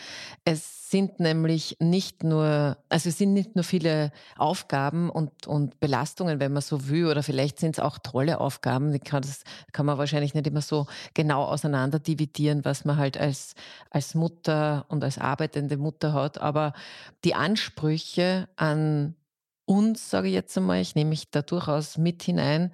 Es 0.45 0.91
sind 0.91 1.19
nämlich 1.19 1.79
nicht 1.81 2.25
nur, 2.25 2.77
also 2.91 3.09
es 3.09 3.17
sind 3.17 3.33
nicht 3.33 3.55
nur 3.55 3.65
viele 3.65 4.13
Aufgaben 4.37 5.09
und, 5.09 5.47
und 5.47 5.81
Belastungen, 5.81 6.41
wenn 6.41 6.53
man 6.53 6.61
so 6.61 6.91
will, 6.91 7.07
oder 7.07 7.23
vielleicht 7.23 7.59
sind 7.59 7.79
es 7.79 7.81
auch 7.83 7.97
tolle 7.99 8.39
Aufgaben. 8.39 8.93
Die 8.93 8.99
kann, 8.99 9.23
das 9.23 9.45
kann 9.73 9.87
man 9.87 9.97
wahrscheinlich 9.97 10.35
nicht 10.35 10.47
immer 10.47 10.61
so 10.61 10.87
genau 11.15 11.45
auseinander 11.45 11.99
dividieren, 11.99 12.67
was 12.67 12.85
man 12.85 12.99
halt 12.99 13.17
als, 13.17 13.55
als 13.89 14.15
Mutter 14.15 14.85
und 14.89 15.03
als 15.05 15.17
arbeitende 15.17 15.79
Mutter 15.79 16.13
hat. 16.13 16.39
Aber 16.39 16.75
die 17.25 17.35
Ansprüche 17.35 18.47
an 18.57 19.15
uns, 19.65 20.11
sage 20.11 20.29
ich 20.29 20.35
jetzt 20.35 20.57
einmal, 20.57 20.81
ich 20.81 20.95
nehme 20.95 21.11
mich 21.11 21.31
da 21.31 21.41
durchaus 21.43 21.97
mit 21.99 22.23
hinein, 22.23 22.73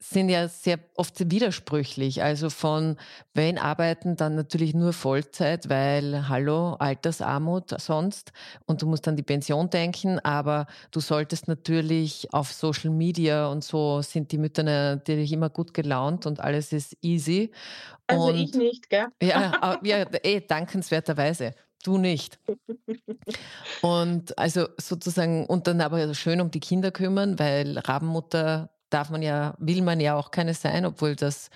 sind 0.00 0.28
ja 0.28 0.46
sehr 0.46 0.78
oft 0.94 1.30
widersprüchlich. 1.30 2.22
Also 2.22 2.50
von, 2.50 2.96
wenn 3.34 3.58
arbeiten, 3.58 4.14
dann 4.14 4.36
natürlich 4.36 4.74
nur 4.74 4.92
Vollzeit, 4.92 5.68
weil, 5.68 6.28
hallo, 6.28 6.74
Altersarmut 6.74 7.80
sonst 7.80 8.32
und 8.66 8.80
du 8.82 8.86
musst 8.86 9.08
an 9.08 9.16
die 9.16 9.24
Pension 9.24 9.70
denken, 9.70 10.20
aber 10.20 10.66
du 10.92 11.00
solltest 11.00 11.48
natürlich 11.48 12.32
auf 12.32 12.52
Social 12.52 12.90
Media 12.90 13.48
und 13.48 13.64
so 13.64 14.00
sind 14.02 14.30
die 14.30 14.38
Mütter 14.38 14.62
natürlich 14.62 15.32
immer 15.32 15.50
gut 15.50 15.74
gelaunt 15.74 16.26
und 16.26 16.38
alles 16.40 16.72
ist 16.72 16.96
easy. 17.02 17.50
Also 18.06 18.28
und, 18.28 18.36
ich 18.36 18.54
nicht, 18.54 18.88
gell? 18.88 19.08
Ja, 19.20 19.78
ja 19.82 20.06
eh, 20.22 20.40
dankenswerterweise. 20.40 21.54
Du 21.84 21.96
nicht. 21.96 22.40
Und 23.82 24.36
also 24.36 24.66
sozusagen, 24.78 25.46
und 25.46 25.66
dann 25.68 25.80
aber 25.80 26.12
schön 26.14 26.40
um 26.40 26.50
die 26.50 26.60
Kinder 26.60 26.90
kümmern, 26.90 27.38
weil 27.38 27.78
Rabenmutter 27.78 28.70
darf 28.90 29.10
man 29.10 29.22
ja, 29.22 29.54
will 29.58 29.82
man 29.82 30.00
ja 30.00 30.16
auch 30.16 30.30
keine 30.30 30.54
sein, 30.54 30.84
obwohl 30.84 31.16
das 31.16 31.50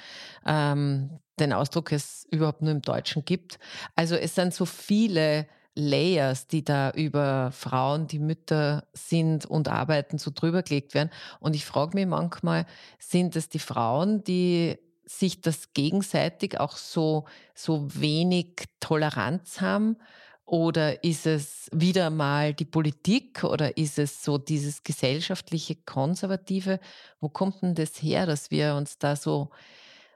ähm, 0.46 1.18
den 1.38 1.52
Ausdruck 1.52 1.92
es 1.92 2.26
überhaupt 2.30 2.62
nur 2.62 2.72
im 2.72 2.82
Deutschen 2.82 3.24
gibt. 3.24 3.58
Also 3.96 4.16
es 4.16 4.34
sind 4.34 4.54
so 4.54 4.64
viele 4.64 5.46
Layers, 5.74 6.46
die 6.46 6.64
da 6.64 6.90
über 6.90 7.50
Frauen, 7.52 8.06
die 8.06 8.18
Mütter 8.18 8.84
sind 8.92 9.46
und 9.46 9.68
arbeiten, 9.68 10.18
so 10.18 10.30
drüber 10.34 10.62
gelegt 10.62 10.94
werden. 10.94 11.10
Und 11.40 11.56
ich 11.56 11.64
frage 11.64 11.96
mich 11.96 12.06
manchmal, 12.06 12.66
sind 12.98 13.36
es 13.36 13.48
die 13.48 13.58
Frauen, 13.58 14.22
die 14.24 14.78
sich 15.06 15.40
das 15.40 15.72
gegenseitig 15.72 16.60
auch 16.60 16.76
so, 16.76 17.24
so 17.54 17.86
wenig 17.94 18.64
Toleranz 18.80 19.60
haben? 19.60 19.96
Oder 20.44 21.04
ist 21.04 21.26
es 21.26 21.68
wieder 21.72 22.10
mal 22.10 22.52
die 22.52 22.64
Politik 22.64 23.44
oder 23.44 23.76
ist 23.76 23.98
es 23.98 24.22
so 24.22 24.38
dieses 24.38 24.82
gesellschaftliche 24.82 25.76
Konservative? 25.76 26.80
Wo 27.20 27.28
kommt 27.28 27.62
denn 27.62 27.74
das 27.74 28.02
her, 28.02 28.26
dass 28.26 28.50
wir 28.50 28.74
uns 28.74 28.98
da 28.98 29.16
so, 29.16 29.50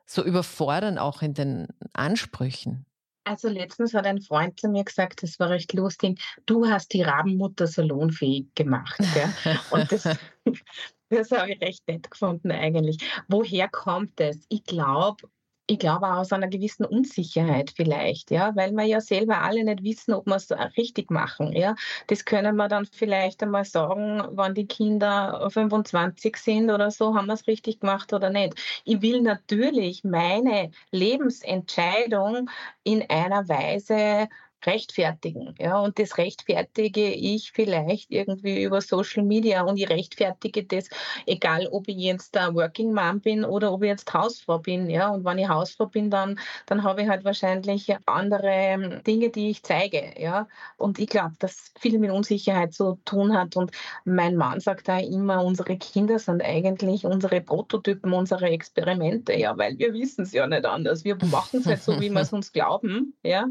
so 0.05 0.25
überfordern, 0.25 0.99
auch 0.99 1.23
in 1.23 1.35
den 1.35 1.69
Ansprüchen? 1.93 2.87
Also 3.27 3.49
letztens 3.49 3.93
hat 3.93 4.07
ein 4.07 4.21
Freund 4.21 4.61
zu 4.61 4.69
mir 4.69 4.85
gesagt, 4.85 5.23
das 5.23 5.41
war 5.41 5.51
recht 5.51 5.73
lustig, 5.73 6.21
du 6.47 6.67
hast 6.69 6.93
die 6.93 7.03
Rabenmutter 7.03 7.67
salonfähig 7.67 8.47
gemacht. 8.55 9.01
Gell? 9.15 9.59
Und 9.71 9.91
das, 9.91 10.05
das 11.09 11.31
habe 11.33 11.53
ich 11.53 11.61
recht 11.61 11.89
nett 11.89 12.09
gefunden 12.09 12.53
eigentlich. 12.53 12.99
Woher 13.27 13.69
kommt 13.69 14.21
es? 14.21 14.45
Ich 14.49 14.63
glaube, 14.63 15.29
ich 15.69 15.79
glaube 15.79 16.07
aus 16.15 16.33
einer 16.33 16.49
gewissen 16.49 16.85
Unsicherheit 16.85 17.73
vielleicht, 17.75 18.31
ja, 18.31 18.55
weil 18.55 18.73
wir 18.73 18.85
ja 18.85 19.01
selber 19.01 19.43
alle 19.43 19.65
nicht 19.65 19.83
wissen, 19.83 20.15
ob 20.15 20.27
wir 20.27 20.37
es 20.37 20.51
richtig 20.77 21.11
machen, 21.11 21.53
ja. 21.53 21.75
Das 22.07 22.25
können 22.25 22.57
wir 22.57 22.69
dann 22.69 22.87
vielleicht 22.87 23.43
einmal 23.43 23.65
sagen, 23.65 24.23
wenn 24.37 24.55
die 24.55 24.67
Kinder 24.67 25.49
25 25.51 26.37
sind 26.37 26.71
oder 26.71 26.91
so, 26.91 27.15
haben 27.15 27.27
wir 27.27 27.35
es 27.35 27.47
richtig 27.49 27.81
gemacht 27.81 28.13
oder 28.13 28.31
nicht. 28.31 28.55
Ich 28.85 29.03
will 29.03 29.23
natürlich 29.23 30.05
meine 30.05 30.71
Lebensentscheidung 30.93 32.49
in 32.85 33.03
einer 33.11 33.49
Weise 33.49 34.29
rechtfertigen. 34.67 35.55
Ja, 35.59 35.81
und 35.81 35.99
das 35.99 36.19
rechtfertige 36.19 37.11
ich 37.11 37.53
vielleicht 37.53 38.11
irgendwie 38.11 38.63
über 38.63 38.81
Social 38.81 39.23
Media 39.23 39.63
und 39.63 39.77
ich 39.77 39.89
rechtfertige 39.89 40.65
das, 40.65 40.89
egal 41.27 41.69
ob 41.71 41.89
ich 41.89 41.97
jetzt 41.97 42.37
ein 42.37 42.55
Working 42.55 42.93
Mom 42.93 43.21
bin 43.21 43.45
oder 43.45 43.73
ob 43.73 43.83
ich 43.83 43.89
jetzt 43.89 44.13
Hausfrau 44.13 44.59
bin. 44.59 44.91
Ja, 44.91 45.09
und 45.09 45.25
wenn 45.25 45.39
ich 45.39 45.49
Hausfrau 45.49 45.87
bin, 45.87 46.11
dann, 46.11 46.39
dann 46.67 46.83
habe 46.83 47.03
ich 47.03 47.09
halt 47.09 47.25
wahrscheinlich 47.25 47.95
andere 48.07 48.49
ähm, 48.49 49.03
Dinge, 49.05 49.31
die 49.31 49.51
ich 49.51 49.63
zeige. 49.63 50.15
Ja, 50.19 50.49
und 50.77 50.99
ich 50.99 51.09
glaube, 51.09 51.35
dass 51.39 51.73
viel 51.79 51.99
mit 51.99 52.11
Unsicherheit 52.11 52.75
zu 52.75 52.99
tun 53.05 53.37
hat. 53.37 53.57
Und 53.57 53.71
mein 54.05 54.37
Mann 54.37 54.61
sagt 54.61 54.89
da 54.89 54.99
immer, 54.99 55.45
unsere 55.45 55.77
Kinder 55.77 56.19
sind 56.19 56.43
eigentlich 56.43 57.05
unsere 57.05 57.41
Prototypen, 57.41 58.13
unsere 58.13 58.47
Experimente. 58.47 59.35
Ja, 59.35 59.57
weil 59.57 59.79
wir 59.79 59.93
wissen 59.93 60.23
es 60.23 60.33
ja 60.33 60.47
nicht 60.47 60.65
anders. 60.65 61.05
Wir 61.05 61.17
machen 61.31 61.61
es 61.61 61.67
halt 61.67 61.83
so, 61.83 62.01
wie 62.01 62.11
wir 62.11 62.21
es 62.21 62.33
uns 62.33 62.53
glauben. 62.53 63.15
Ja, 63.23 63.47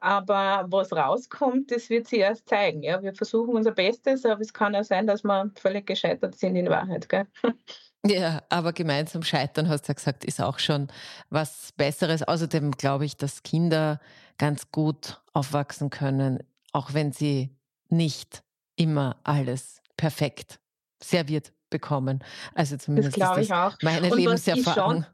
aber 0.00 0.53
was 0.68 0.92
rauskommt, 0.92 1.70
das 1.70 1.90
wird 1.90 2.08
sich 2.08 2.20
erst 2.20 2.48
zeigen. 2.48 2.82
Ja? 2.82 3.02
Wir 3.02 3.14
versuchen 3.14 3.54
unser 3.54 3.72
Bestes, 3.72 4.24
aber 4.24 4.40
es 4.40 4.52
kann 4.52 4.74
auch 4.74 4.84
sein, 4.84 5.06
dass 5.06 5.24
wir 5.24 5.50
völlig 5.56 5.86
gescheitert 5.86 6.36
sind 6.36 6.56
in 6.56 6.68
Wahrheit. 6.68 7.08
Gell? 7.08 7.26
Ja, 8.06 8.42
aber 8.50 8.74
gemeinsam 8.74 9.22
scheitern, 9.22 9.68
hast 9.68 9.84
du 9.84 9.92
ja 9.92 9.94
gesagt, 9.94 10.24
ist 10.24 10.40
auch 10.40 10.58
schon 10.58 10.88
was 11.30 11.72
Besseres. 11.76 12.22
Außerdem 12.22 12.72
glaube 12.72 13.06
ich, 13.06 13.16
dass 13.16 13.42
Kinder 13.42 13.98
ganz 14.36 14.70
gut 14.70 15.22
aufwachsen 15.32 15.88
können, 15.88 16.40
auch 16.72 16.92
wenn 16.92 17.12
sie 17.12 17.56
nicht 17.88 18.42
immer 18.76 19.16
alles 19.24 19.80
perfekt 19.96 20.60
serviert 21.02 21.52
bekommen. 21.70 22.22
Also 22.54 22.76
zumindest 22.76 23.20
das 23.20 23.38
ist 23.38 23.50
das 23.50 23.76
meine 23.82 24.14
Lebenserfahrung. 24.14 25.06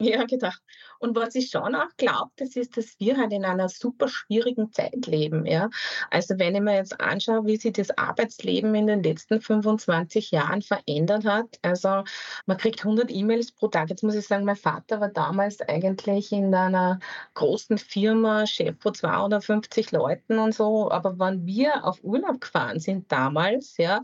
Ja, 0.00 0.24
genau. 0.24 0.50
Und 0.98 1.16
was 1.16 1.34
ich 1.34 1.50
schon 1.50 1.74
auch 1.74 1.88
glaube, 1.96 2.30
das 2.36 2.56
ist, 2.56 2.76
dass 2.76 2.98
wir 2.98 3.16
halt 3.16 3.32
in 3.32 3.44
einer 3.44 3.68
super 3.68 4.08
schwierigen 4.08 4.72
Zeit 4.72 5.06
leben. 5.06 5.46
Ja? 5.46 5.70
Also 6.10 6.38
wenn 6.38 6.54
ich 6.54 6.60
mir 6.60 6.76
jetzt 6.76 7.00
anschaue, 7.00 7.46
wie 7.46 7.56
sich 7.56 7.72
das 7.72 7.96
Arbeitsleben 7.96 8.74
in 8.74 8.86
den 8.86 9.02
letzten 9.02 9.40
25 9.40 10.30
Jahren 10.30 10.62
verändert 10.62 11.24
hat. 11.24 11.58
Also 11.62 12.04
man 12.46 12.56
kriegt 12.56 12.80
100 12.80 13.10
E-Mails 13.10 13.52
pro 13.52 13.68
Tag. 13.68 13.90
Jetzt 13.90 14.02
muss 14.02 14.14
ich 14.14 14.26
sagen, 14.26 14.44
mein 14.44 14.56
Vater 14.56 15.00
war 15.00 15.08
damals 15.08 15.60
eigentlich 15.60 16.32
in 16.32 16.54
einer 16.54 16.98
großen 17.34 17.78
Firma, 17.78 18.46
Chef 18.46 18.76
von 18.80 18.94
250 18.94 19.92
Leuten 19.92 20.38
und 20.38 20.54
so. 20.54 20.90
Aber 20.90 21.18
wenn 21.18 21.46
wir 21.46 21.84
auf 21.84 22.02
Urlaub 22.02 22.40
gefahren 22.40 22.80
sind 22.80 23.10
damals, 23.12 23.76
ja, 23.76 24.02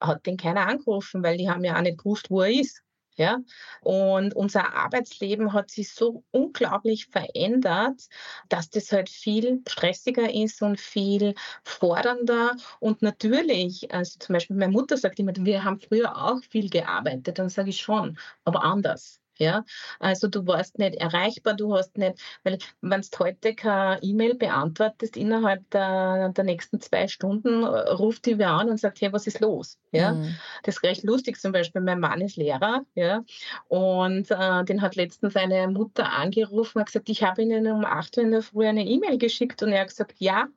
hat 0.00 0.26
den 0.26 0.36
keiner 0.36 0.68
angerufen, 0.68 1.22
weil 1.22 1.36
die 1.38 1.48
haben 1.50 1.64
ja 1.64 1.76
auch 1.76 1.82
nicht 1.82 1.98
gewusst, 1.98 2.30
wo 2.30 2.42
er 2.42 2.50
ist. 2.50 2.83
Ja? 3.16 3.38
Und 3.80 4.34
unser 4.34 4.74
Arbeitsleben 4.74 5.52
hat 5.52 5.70
sich 5.70 5.92
so 5.92 6.24
unglaublich 6.30 7.06
verändert, 7.06 8.08
dass 8.48 8.70
das 8.70 8.92
halt 8.92 9.08
viel 9.08 9.62
stressiger 9.68 10.32
ist 10.32 10.62
und 10.62 10.80
viel 10.80 11.34
fordernder. 11.64 12.56
Und 12.80 13.02
natürlich, 13.02 13.92
also 13.92 14.18
zum 14.18 14.34
Beispiel 14.34 14.56
meine 14.56 14.72
Mutter 14.72 14.96
sagt 14.96 15.18
immer, 15.18 15.32
wir 15.36 15.64
haben 15.64 15.80
früher 15.80 16.16
auch 16.16 16.42
viel 16.50 16.68
gearbeitet. 16.70 17.38
Dann 17.38 17.48
sage 17.48 17.70
ich 17.70 17.80
schon, 17.80 18.18
aber 18.44 18.62
anders. 18.64 19.23
Ja, 19.38 19.64
also 19.98 20.28
du 20.28 20.46
warst 20.46 20.78
nicht 20.78 20.94
erreichbar, 20.96 21.54
du 21.54 21.74
hast 21.74 21.98
nicht, 21.98 22.20
weil 22.44 22.58
wenn 22.80 23.00
du 23.00 23.18
heute 23.18 23.54
keine 23.54 24.00
E-Mail 24.02 24.34
beantwortest, 24.34 25.16
innerhalb 25.16 25.68
der, 25.70 26.28
der 26.30 26.44
nächsten 26.44 26.80
zwei 26.80 27.08
Stunden 27.08 27.62
äh, 27.62 27.66
ruft 27.66 28.26
die 28.26 28.38
wer 28.38 28.50
an 28.50 28.68
und 28.68 28.78
sagt, 28.78 29.00
hey, 29.00 29.12
was 29.12 29.26
ist 29.26 29.40
los? 29.40 29.78
Ja, 29.92 30.12
mhm. 30.12 30.36
das 30.62 30.76
ist 30.76 30.82
recht 30.82 31.02
lustig 31.02 31.40
zum 31.40 31.52
Beispiel. 31.52 31.82
Mein 31.82 32.00
Mann 32.00 32.20
ist 32.20 32.36
Lehrer, 32.36 32.84
ja, 32.94 33.24
und 33.68 34.30
äh, 34.30 34.64
den 34.64 34.82
hat 34.82 34.96
letztens 34.96 35.34
seine 35.34 35.68
Mutter 35.68 36.12
angerufen 36.12 36.78
und 36.78 36.86
gesagt, 36.86 37.08
ich 37.08 37.22
habe 37.22 37.42
Ihnen 37.42 37.66
um 37.66 37.84
8 37.84 38.18
Uhr 38.18 38.24
in 38.24 38.30
der 38.30 38.42
Früh 38.42 38.66
eine 38.66 38.86
E-Mail 38.86 39.18
geschickt 39.18 39.62
und 39.62 39.72
er 39.72 39.80
hat 39.80 39.88
gesagt, 39.88 40.14
ja, 40.18 40.48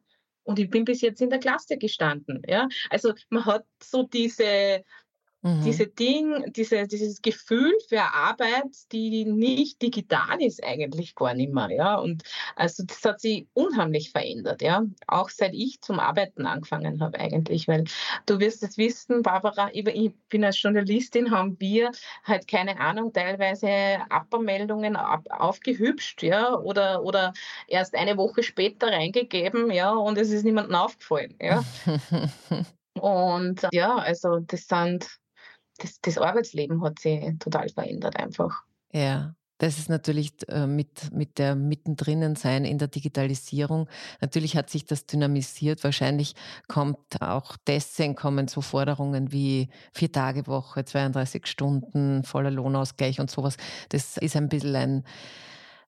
und 0.47 0.59
ich 0.59 0.69
bin 0.69 0.85
bis 0.85 1.01
jetzt 1.01 1.21
in 1.21 1.29
der 1.29 1.39
Klasse 1.39 1.77
gestanden. 1.77 2.41
Ja? 2.47 2.69
Also 2.89 3.13
man 3.29 3.45
hat 3.45 3.65
so 3.83 4.03
diese, 4.03 4.83
Mhm. 5.43 5.61
Diese 5.63 5.85
Ding, 5.87 6.51
diese, 6.53 6.87
dieses 6.87 7.21
Gefühl 7.21 7.73
für 7.87 8.01
Arbeit, 8.01 8.91
die 8.91 9.23
nicht 9.25 9.81
digital 9.81 10.41
ist 10.41 10.63
eigentlich 10.63 11.13
gar 11.13 11.35
nicht 11.35 11.53
mehr, 11.53 11.69
ja. 11.69 11.95
Und 11.95 12.23
also 12.55 12.83
das 12.83 13.03
hat 13.05 13.21
sich 13.21 13.47
unheimlich 13.53 14.11
verändert, 14.11 14.63
ja. 14.63 14.83
Auch 15.05 15.29
seit 15.29 15.53
ich 15.53 15.79
zum 15.81 15.99
Arbeiten 15.99 16.47
angefangen 16.47 17.01
habe 17.01 17.19
eigentlich, 17.19 17.67
weil 17.67 17.83
du 18.25 18.39
wirst 18.39 18.63
es 18.63 18.77
wissen, 18.77 19.21
Barbara, 19.21 19.69
ich 19.73 20.11
bin 20.29 20.43
als 20.43 20.61
Journalistin, 20.61 21.29
haben 21.29 21.59
wir 21.59 21.91
halt 22.23 22.47
keine 22.47 22.79
Ahnung, 22.79 23.13
teilweise 23.13 23.69
Abmeldungen 24.09 24.95
ab, 24.95 25.23
aufgehübscht, 25.29 26.23
ja, 26.23 26.55
oder, 26.55 27.03
oder 27.03 27.33
erst 27.67 27.95
eine 27.95 28.17
Woche 28.17 28.41
später 28.41 28.87
reingegeben, 28.87 29.69
ja, 29.71 29.91
und 29.91 30.17
es 30.17 30.31
ist 30.31 30.43
niemandem 30.43 30.75
aufgefallen, 30.75 31.35
ja. 31.39 31.63
Und 32.99 33.67
ja, 33.71 33.95
also 33.95 34.39
das 34.39 34.67
sind 34.67 35.07
das, 35.77 35.99
das 36.01 36.17
Arbeitsleben 36.17 36.83
hat 36.83 36.99
sich 36.99 37.23
total 37.39 37.69
verändert 37.69 38.17
einfach. 38.17 38.63
Ja. 38.91 39.33
Das 39.59 39.79
ist 39.79 39.89
natürlich 39.89 40.33
äh, 40.49 40.67
mit, 40.67 41.11
mit 41.11 41.39
der 41.39 41.55
mittendrin 41.55 42.35
sein 42.35 42.63
in 42.63 42.77
der 42.77 42.87
Digitalisierung. 42.87 43.87
Natürlich 44.21 44.55
hat 44.55 44.69
sich 44.69 44.85
das 44.85 45.07
dynamisiert. 45.07 45.83
Wahrscheinlich 45.83 46.35
kommt 46.67 47.21
auch 47.21 47.57
deswegen 47.65 48.13
kommen 48.13 48.47
so 48.47 48.61
Forderungen 48.61 49.31
wie 49.31 49.69
vier 49.93 50.11
Tage 50.11 50.45
Woche, 50.45 50.85
32 50.85 51.47
Stunden, 51.47 52.23
voller 52.23 52.51
Lohnausgleich 52.51 53.19
und 53.19 53.31
sowas. 53.31 53.57
Das 53.89 54.17
ist 54.17 54.35
ein 54.35 54.47
bisschen 54.47 54.75
ein, 54.75 55.03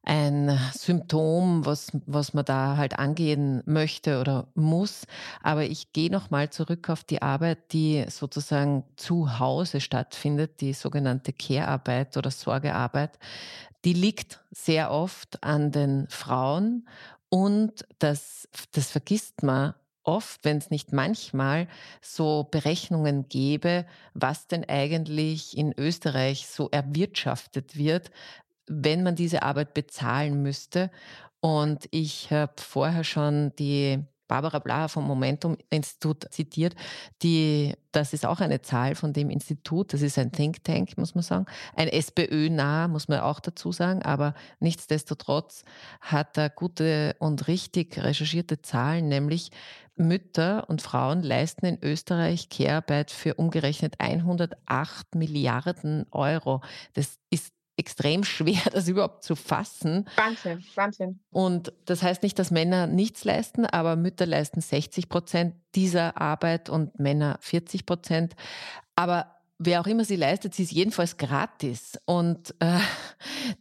ein 0.03 0.57
Symptom, 0.73 1.65
was, 1.65 1.91
was 2.05 2.33
man 2.33 2.45
da 2.45 2.77
halt 2.77 2.97
angehen 2.97 3.61
möchte 3.65 4.19
oder 4.19 4.47
muss. 4.55 5.05
Aber 5.43 5.65
ich 5.65 5.93
gehe 5.93 6.11
nochmal 6.11 6.49
zurück 6.49 6.89
auf 6.89 7.03
die 7.03 7.21
Arbeit, 7.21 7.73
die 7.73 8.05
sozusagen 8.09 8.83
zu 8.95 9.39
Hause 9.39 9.81
stattfindet, 9.81 10.61
die 10.61 10.73
sogenannte 10.73 11.33
Care-Arbeit 11.33 12.17
oder 12.17 12.31
Sorgearbeit. 12.31 13.19
Die 13.85 13.93
liegt 13.93 14.39
sehr 14.51 14.91
oft 14.91 15.43
an 15.43 15.71
den 15.71 16.07
Frauen 16.09 16.87
und 17.29 17.85
das, 17.99 18.49
das 18.71 18.89
vergisst 18.89 19.43
man 19.43 19.73
oft, 20.03 20.43
wenn 20.43 20.57
es 20.57 20.71
nicht 20.71 20.91
manchmal 20.91 21.67
so 22.01 22.47
Berechnungen 22.49 23.29
gäbe, 23.29 23.85
was 24.13 24.47
denn 24.47 24.67
eigentlich 24.67 25.55
in 25.55 25.73
Österreich 25.77 26.47
so 26.47 26.69
erwirtschaftet 26.71 27.77
wird, 27.77 28.09
wenn 28.69 29.03
man 29.03 29.15
diese 29.15 29.43
Arbeit 29.43 29.73
bezahlen 29.73 30.41
müsste. 30.41 30.91
Und 31.41 31.87
ich 31.91 32.31
habe 32.31 32.53
vorher 32.57 33.03
schon 33.03 33.53
die 33.57 33.99
Barbara 34.29 34.59
Blaha 34.59 34.87
vom 34.87 35.07
Momentum-Institut 35.07 36.27
zitiert, 36.31 36.75
die, 37.23 37.73
das 37.91 38.13
ist 38.13 38.25
auch 38.25 38.39
eine 38.39 38.61
Zahl 38.61 38.93
von 38.93 39.11
dem 39.11 39.31
Institut, 39.31 39.91
das 39.91 40.03
ist 40.03 40.19
ein 40.19 40.31
Think 40.31 40.63
Tank, 40.63 40.97
muss 40.97 41.15
man 41.15 41.23
sagen, 41.23 41.45
ein 41.75 41.87
SPÖ-nah, 41.87 42.87
muss 42.87 43.07
man 43.07 43.21
auch 43.21 43.39
dazu 43.39 43.71
sagen, 43.71 44.03
aber 44.03 44.35
nichtsdestotrotz 44.59 45.63
hat 45.99 46.37
er 46.37 46.51
gute 46.51 47.15
und 47.17 47.47
richtig 47.47 47.97
recherchierte 48.01 48.61
Zahlen, 48.61 49.07
nämlich 49.07 49.49
Mütter 49.95 50.69
und 50.69 50.81
Frauen 50.81 51.23
leisten 51.23 51.65
in 51.65 51.79
Österreich 51.81 52.49
Care-Arbeit 52.49 53.11
für 53.11 53.33
umgerechnet 53.33 53.95
108 53.97 55.15
Milliarden 55.15 56.05
Euro. 56.11 56.61
Das 56.93 57.17
ist 57.31 57.51
extrem 57.79 58.23
schwer, 58.25 58.61
das 58.71 58.87
überhaupt 58.87 59.23
zu 59.23 59.35
fassen. 59.35 60.07
Wahnsinn, 60.15 60.63
Wahnsinn. 60.75 61.19
Und 61.31 61.73
das 61.85 62.03
heißt 62.03 62.21
nicht, 62.21 62.37
dass 62.37 62.51
Männer 62.51 62.85
nichts 62.85 63.23
leisten, 63.23 63.65
aber 63.65 63.95
Mütter 63.95 64.25
leisten 64.25 64.61
60 64.61 65.09
Prozent 65.09 65.55
dieser 65.75 66.19
Arbeit 66.21 66.69
und 66.69 66.99
Männer 66.99 67.37
40 67.41 67.85
Prozent. 67.85 68.35
Aber 68.95 69.39
wer 69.59 69.81
auch 69.81 69.87
immer 69.87 70.05
sie 70.05 70.15
leistet, 70.15 70.55
sie 70.55 70.63
ist 70.63 70.71
jedenfalls 70.71 71.17
gratis. 71.17 71.99
Und 72.05 72.55
äh, 72.59 72.79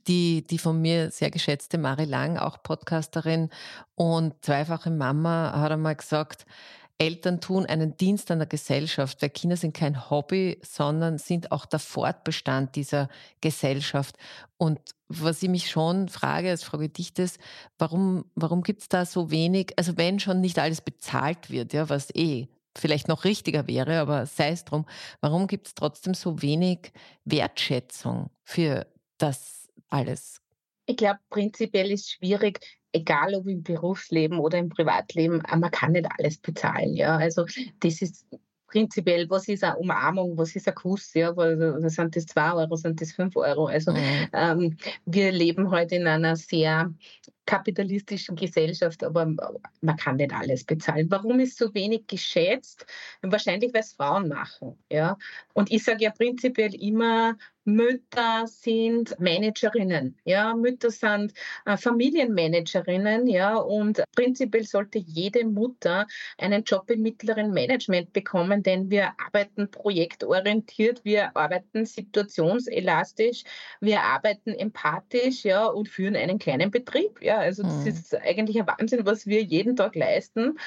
die, 0.06 0.44
die 0.46 0.58
von 0.58 0.80
mir 0.80 1.10
sehr 1.10 1.30
geschätzte 1.30 1.78
Marie 1.78 2.04
Lang, 2.04 2.38
auch 2.38 2.62
Podcasterin 2.62 3.50
und 3.94 4.34
zweifache 4.44 4.90
Mama, 4.90 5.52
hat 5.56 5.72
einmal 5.72 5.96
gesagt, 5.96 6.46
Eltern 6.98 7.40
tun 7.40 7.64
einen 7.64 7.96
Dienst 7.96 8.30
an 8.30 8.38
der 8.38 8.48
Gesellschaft, 8.48 9.22
weil 9.22 9.30
Kinder 9.30 9.56
sind 9.56 9.72
kein 9.72 10.10
Hobby, 10.10 10.58
sondern 10.62 11.18
sind 11.18 11.52
auch 11.52 11.64
der 11.64 11.78
Fortbestand 11.78 12.74
dieser 12.74 13.08
Gesellschaft. 13.40 14.16
Und 14.56 14.80
was 15.06 15.42
ich 15.42 15.48
mich 15.48 15.70
schon 15.70 16.08
frage, 16.08 16.50
als 16.50 16.64
frage 16.64 16.88
dich 16.88 17.14
das, 17.14 17.38
warum, 17.78 18.24
warum 18.34 18.62
gibt 18.62 18.82
es 18.82 18.88
da 18.88 19.06
so 19.06 19.30
wenig, 19.30 19.72
also 19.76 19.96
wenn 19.96 20.18
schon 20.18 20.40
nicht 20.40 20.58
alles 20.58 20.80
bezahlt 20.80 21.50
wird, 21.50 21.72
ja, 21.72 21.88
was 21.88 22.10
eh 22.14 22.48
vielleicht 22.76 23.08
noch 23.08 23.24
richtiger 23.24 23.66
wäre, 23.66 24.00
aber 24.00 24.26
sei 24.26 24.50
es 24.50 24.64
drum, 24.64 24.84
warum 25.20 25.46
gibt 25.46 25.68
es 25.68 25.74
trotzdem 25.74 26.14
so 26.14 26.42
wenig 26.42 26.92
Wertschätzung 27.24 28.30
für 28.42 28.86
das 29.18 29.68
alles? 29.88 30.40
Ich 30.86 30.96
glaube, 30.96 31.20
prinzipiell 31.28 31.90
ist 31.90 32.06
es 32.06 32.10
schwierig, 32.12 32.60
egal 32.92 33.34
ob 33.34 33.46
im 33.46 33.62
Berufsleben 33.62 34.38
oder 34.38 34.58
im 34.58 34.68
Privatleben, 34.68 35.42
äh, 35.44 35.56
man 35.56 35.70
kann 35.70 35.92
nicht 35.92 36.08
alles 36.18 36.38
bezahlen. 36.38 36.94
Ja? 36.94 37.16
Also 37.16 37.46
das 37.80 38.02
ist 38.02 38.26
prinzipiell, 38.68 39.28
was 39.30 39.48
ist 39.48 39.64
eine 39.64 39.76
Umarmung, 39.76 40.36
was 40.36 40.54
ist 40.54 40.68
ein 40.68 40.74
Kuss, 40.74 41.14
ja, 41.14 41.34
sind 41.88 42.14
das 42.14 42.26
zwei 42.26 42.52
Euro, 42.52 42.76
sind 42.76 43.00
das 43.00 43.12
fünf 43.12 43.34
Euro. 43.36 43.66
Also 43.66 43.92
mhm. 43.92 44.28
ähm, 44.32 44.76
wir 45.06 45.32
leben 45.32 45.70
heute 45.70 45.96
in 45.96 46.06
einer 46.06 46.36
sehr 46.36 46.92
kapitalistischen 47.46 48.36
Gesellschaft, 48.36 49.02
aber 49.02 49.24
man 49.80 49.96
kann 49.96 50.16
nicht 50.16 50.34
alles 50.34 50.64
bezahlen. 50.64 51.06
Warum 51.10 51.40
ist 51.40 51.56
so 51.56 51.72
wenig 51.72 52.06
geschätzt? 52.06 52.84
Wahrscheinlich, 53.22 53.72
weil 53.72 53.80
es 53.80 53.94
Frauen 53.94 54.28
machen. 54.28 54.78
Ja? 54.92 55.16
Und 55.54 55.72
ich 55.72 55.82
sage 55.82 56.04
ja 56.04 56.10
prinzipiell 56.10 56.74
immer, 56.74 57.36
Mütter 57.68 58.46
sind 58.46 59.14
Managerinnen, 59.20 60.16
ja, 60.24 60.54
Mütter 60.54 60.90
sind 60.90 61.34
äh, 61.66 61.76
Familienmanagerinnen, 61.76 63.26
ja, 63.26 63.56
und 63.56 64.02
prinzipiell 64.16 64.64
sollte 64.64 64.98
jede 64.98 65.44
Mutter 65.44 66.06
einen 66.38 66.64
Job 66.64 66.88
im 66.90 67.02
mittleren 67.02 67.52
Management 67.52 68.14
bekommen, 68.14 68.62
denn 68.62 68.90
wir 68.90 69.12
arbeiten 69.22 69.70
projektorientiert, 69.70 71.04
wir 71.04 71.36
arbeiten 71.36 71.84
situationselastisch, 71.84 73.44
wir 73.80 74.00
arbeiten 74.00 74.54
empathisch, 74.54 75.44
ja, 75.44 75.66
und 75.66 75.90
führen 75.90 76.16
einen 76.16 76.38
kleinen 76.38 76.70
Betrieb, 76.70 77.20
ja, 77.20 77.36
also 77.36 77.64
das 77.64 77.82
mhm. 77.82 77.86
ist 77.86 78.14
eigentlich 78.14 78.58
ein 78.58 78.66
Wahnsinn, 78.66 79.04
was 79.04 79.26
wir 79.26 79.42
jeden 79.42 79.76
Tag 79.76 79.94
leisten. 79.94 80.58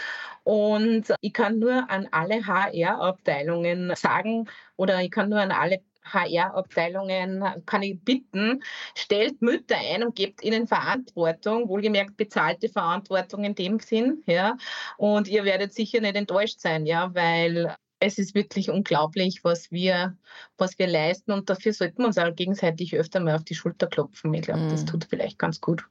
Und 0.43 1.13
ich 1.21 1.33
kann 1.33 1.57
nur 1.57 1.89
an 1.89 2.07
alle 2.11 2.45
HR-Abteilungen 2.45 3.91
sagen 3.95 4.47
oder 4.75 5.01
ich 5.01 5.11
kann 5.11 5.29
nur 5.29 5.39
an 5.39 5.51
alle 5.51 5.81
HR-Abteilungen 6.03 7.43
kann 7.65 7.83
ich 7.83 7.99
bitten, 8.03 8.63
stellt 8.95 9.41
Mütter 9.41 9.77
ein 9.77 10.03
und 10.03 10.15
gebt 10.15 10.43
ihnen 10.43 10.67
Verantwortung, 10.67 11.67
wohlgemerkt 11.69 12.17
bezahlte 12.17 12.69
Verantwortung 12.69 13.43
in 13.43 13.55
dem 13.55 13.79
Sinn, 13.79 14.23
ja. 14.25 14.57
Und 14.97 15.27
ihr 15.27 15.43
werdet 15.43 15.73
sicher 15.73 16.01
nicht 16.01 16.15
enttäuscht 16.15 16.59
sein, 16.59 16.85
ja, 16.85 17.13
weil 17.13 17.75
es 17.99 18.17
ist 18.17 18.33
wirklich 18.33 18.69
unglaublich, 18.69 19.43
was 19.43 19.71
wir, 19.71 20.17
was 20.57 20.77
wir 20.79 20.87
leisten 20.87 21.31
und 21.31 21.49
dafür 21.49 21.71
sollten 21.71 21.99
wir 21.99 22.07
uns 22.07 22.17
auch 22.17 22.35
gegenseitig 22.35 22.95
öfter 22.95 23.19
mal 23.19 23.35
auf 23.35 23.43
die 23.43 23.55
Schulter 23.55 23.87
klopfen. 23.87 24.33
Ich 24.33 24.41
glaube, 24.41 24.61
mm. 24.61 24.69
das 24.69 24.85
tut 24.85 25.05
vielleicht 25.05 25.37
ganz 25.37 25.61
gut. 25.61 25.85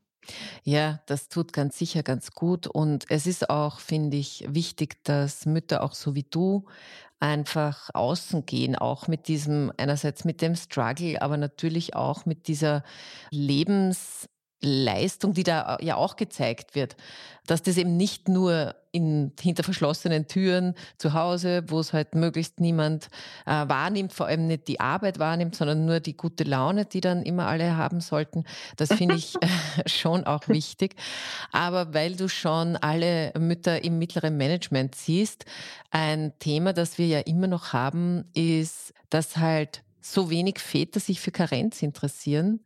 Ja, 0.64 1.01
das 1.07 1.29
tut 1.29 1.53
ganz 1.53 1.79
sicher 1.79 2.03
ganz 2.03 2.33
gut. 2.33 2.66
Und 2.66 3.07
es 3.09 3.27
ist 3.27 3.49
auch, 3.49 3.81
finde 3.81 4.16
ich, 4.16 4.44
wichtig, 4.49 5.03
dass 5.05 5.46
Mütter 5.46 5.83
auch 5.83 5.94
so 5.94 6.14
wie 6.14 6.27
du 6.29 6.66
einfach 7.20 7.90
außen 7.94 8.46
gehen, 8.46 8.76
auch 8.76 9.09
mit 9.09 9.28
diesem, 9.28 9.72
einerseits 9.76 10.24
mit 10.24 10.42
dem 10.42 10.56
Struggle, 10.56 11.20
aber 11.22 11.37
natürlich 11.37 11.94
auch 11.94 12.26
mit 12.26 12.48
dieser 12.48 12.83
Lebens- 13.30 14.28
Leistung, 14.62 15.33
die 15.33 15.42
da 15.42 15.79
ja 15.81 15.96
auch 15.96 16.16
gezeigt 16.16 16.75
wird, 16.75 16.96
dass 17.46 17.62
das 17.62 17.79
eben 17.79 17.96
nicht 17.96 18.29
nur 18.29 18.75
in, 18.92 19.33
hinter 19.40 19.62
verschlossenen 19.62 20.27
Türen 20.27 20.75
zu 20.99 21.14
Hause, 21.14 21.64
wo 21.68 21.81
es 21.81 21.92
halt 21.92 22.14
möglichst 22.14 22.61
niemand 22.61 23.09
äh, 23.46 23.51
wahrnimmt, 23.68 24.12
vor 24.12 24.27
allem 24.27 24.46
nicht 24.46 24.68
die 24.68 24.81
Arbeit 24.81 25.18
wahrnimmt, 25.18 25.57
sondern 25.57 25.87
nur 25.87 26.01
die 26.01 26.16
gute 26.16 26.44
Laune, 26.44 26.85
die 26.85 27.01
dann 27.01 27.23
immer 27.23 27.46
alle 27.46 27.77
haben 27.77 28.01
sollten. 28.01 28.44
Das 28.77 28.92
finde 28.92 29.14
ich 29.14 29.37
äh, 29.37 29.49
schon 29.87 30.25
auch 30.25 30.49
wichtig. 30.49 30.96
Aber 31.53 31.94
weil 31.94 32.16
du 32.16 32.29
schon 32.29 32.77
alle 32.77 33.33
Mütter 33.38 33.83
im 33.83 33.99
mittleren 33.99 34.37
Management 34.37 34.94
siehst, 34.94 35.44
ein 35.90 36.33
Thema, 36.38 36.73
das 36.73 36.99
wir 36.99 37.07
ja 37.07 37.20
immer 37.20 37.46
noch 37.46 37.73
haben, 37.73 38.25
ist, 38.35 38.92
dass 39.09 39.37
halt 39.37 39.83
so 40.01 40.31
wenig 40.31 40.59
Väter 40.59 41.01
sich 41.01 41.20
für 41.20 41.31
Karenz 41.31 41.83
interessieren 41.83 42.61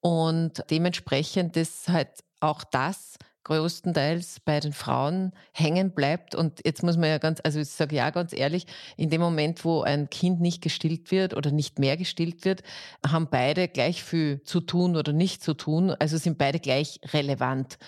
und 0.00 0.62
dementsprechend 0.70 1.56
ist 1.56 1.88
halt 1.88 2.10
auch 2.40 2.64
das 2.64 3.18
größtenteils 3.44 4.40
bei 4.40 4.60
den 4.60 4.72
Frauen 4.72 5.32
hängen 5.52 5.92
bleibt. 5.92 6.34
Und 6.34 6.60
jetzt 6.64 6.82
muss 6.82 6.96
man 6.96 7.08
ja 7.08 7.18
ganz, 7.18 7.40
also 7.42 7.58
ich 7.58 7.68
sage 7.68 7.96
ja 7.96 8.10
ganz 8.10 8.32
ehrlich, 8.32 8.66
in 8.96 9.10
dem 9.10 9.20
Moment, 9.20 9.64
wo 9.64 9.82
ein 9.82 10.10
Kind 10.10 10.40
nicht 10.40 10.62
gestillt 10.62 11.10
wird 11.10 11.34
oder 11.34 11.50
nicht 11.50 11.78
mehr 11.78 11.96
gestillt 11.96 12.44
wird, 12.44 12.62
haben 13.06 13.28
beide 13.30 13.68
gleich 13.68 14.02
viel 14.02 14.42
zu 14.42 14.60
tun 14.60 14.96
oder 14.96 15.12
nicht 15.12 15.42
zu 15.42 15.54
tun. 15.54 15.90
Also 15.98 16.16
sind 16.18 16.38
beide 16.38 16.60
gleich 16.60 17.00
relevant 17.12 17.78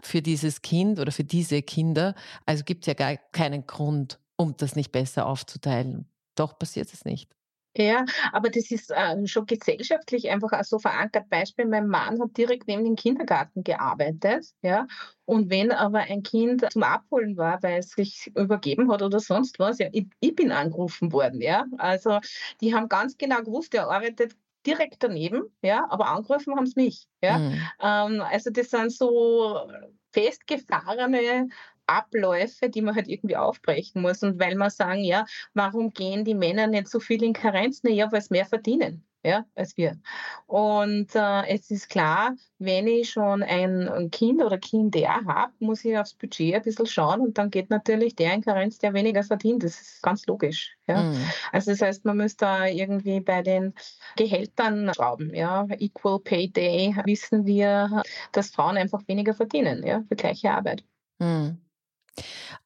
für 0.00 0.22
dieses 0.22 0.62
Kind 0.62 0.98
oder 0.98 1.12
für 1.12 1.24
diese 1.24 1.62
Kinder. 1.62 2.14
Also 2.46 2.64
gibt 2.64 2.84
es 2.84 2.86
ja 2.86 2.94
gar 2.94 3.16
keinen 3.32 3.66
Grund, 3.66 4.18
um 4.36 4.56
das 4.56 4.76
nicht 4.76 4.92
besser 4.92 5.26
aufzuteilen. 5.26 6.08
Doch 6.34 6.58
passiert 6.58 6.92
es 6.92 7.04
nicht. 7.04 7.30
Ja, 7.76 8.04
aber 8.32 8.50
das 8.50 8.70
ist 8.70 8.90
äh, 8.90 9.26
schon 9.26 9.46
gesellschaftlich 9.46 10.28
einfach 10.28 10.52
auch 10.52 10.64
so 10.64 10.78
verankert. 10.78 11.30
Beispiel, 11.30 11.64
mein 11.66 11.88
Mann 11.88 12.20
hat 12.20 12.36
direkt 12.36 12.68
neben 12.68 12.84
dem 12.84 12.96
Kindergarten 12.96 13.64
gearbeitet, 13.64 14.46
ja. 14.60 14.86
Und 15.24 15.48
wenn 15.50 15.72
aber 15.72 16.00
ein 16.00 16.22
Kind 16.22 16.70
zum 16.70 16.82
Abholen 16.82 17.36
war, 17.38 17.62
weil 17.62 17.78
es 17.78 17.90
sich 17.90 18.30
übergeben 18.36 18.92
hat 18.92 19.00
oder 19.02 19.20
sonst 19.20 19.58
was, 19.58 19.78
ja, 19.78 19.88
ich, 19.92 20.06
ich 20.20 20.34
bin 20.34 20.52
angerufen 20.52 21.12
worden, 21.12 21.40
ja. 21.40 21.64
Also 21.78 22.18
die 22.60 22.74
haben 22.74 22.88
ganz 22.88 23.16
genau 23.16 23.40
gewusst, 23.42 23.74
er 23.74 23.88
arbeitet 23.90 24.34
direkt 24.66 25.02
daneben, 25.02 25.44
ja, 25.62 25.86
aber 25.88 26.08
angerufen 26.08 26.54
haben 26.54 26.66
sie 26.66 26.80
mich, 26.80 27.06
ja. 27.22 27.38
Mhm. 27.38 27.62
Ähm, 27.80 28.20
also 28.20 28.50
das 28.50 28.68
sind 28.70 28.92
so 28.92 29.66
festgefahrene 30.12 31.48
Abläufe, 31.86 32.68
die 32.68 32.82
man 32.82 32.94
halt 32.94 33.08
irgendwie 33.08 33.36
aufbrechen 33.36 34.02
muss. 34.02 34.22
Und 34.22 34.38
weil 34.40 34.56
man 34.56 34.70
sagen, 34.70 35.04
ja, 35.04 35.24
warum 35.54 35.92
gehen 35.92 36.24
die 36.24 36.34
Männer 36.34 36.66
nicht 36.66 36.88
so 36.88 37.00
viel 37.00 37.22
in 37.22 37.32
Karenz? 37.32 37.82
Naja, 37.82 38.10
weil 38.10 38.22
sie 38.22 38.28
mehr 38.30 38.46
verdienen. 38.46 39.04
Ja, 39.24 39.46
als 39.54 39.76
wir. 39.76 40.00
Und 40.46 41.14
äh, 41.14 41.46
es 41.46 41.70
ist 41.70 41.88
klar, 41.88 42.34
wenn 42.58 42.88
ich 42.88 43.10
schon 43.10 43.44
ein 43.44 44.10
Kind 44.10 44.42
oder 44.42 44.58
Kinder 44.58 45.20
habe, 45.24 45.52
muss 45.60 45.84
ich 45.84 45.96
aufs 45.96 46.14
Budget 46.14 46.56
ein 46.56 46.62
bisschen 46.62 46.86
schauen 46.86 47.20
und 47.20 47.38
dann 47.38 47.48
geht 47.48 47.70
natürlich 47.70 48.16
der 48.16 48.34
in 48.34 48.40
Karenz, 48.40 48.78
der 48.78 48.94
weniger 48.94 49.22
verdient. 49.22 49.62
Das 49.62 49.80
ist 49.80 50.02
ganz 50.02 50.26
logisch. 50.26 50.76
Ja. 50.88 51.04
Mhm. 51.04 51.24
Also 51.52 51.70
das 51.70 51.82
heißt, 51.82 52.04
man 52.04 52.16
müsste 52.16 52.46
da 52.46 52.66
irgendwie 52.66 53.20
bei 53.20 53.42
den 53.42 53.74
Gehältern 54.16 54.90
schrauben. 54.92 55.32
Ja. 55.32 55.68
Equal 55.78 56.18
Pay 56.18 56.48
Day 56.48 56.96
wissen 57.04 57.46
wir, 57.46 58.02
dass 58.32 58.50
Frauen 58.50 58.76
einfach 58.76 59.06
weniger 59.06 59.34
verdienen 59.34 59.86
ja, 59.86 60.02
für 60.08 60.16
gleiche 60.16 60.50
Arbeit. 60.50 60.82
Mhm. 61.20 61.58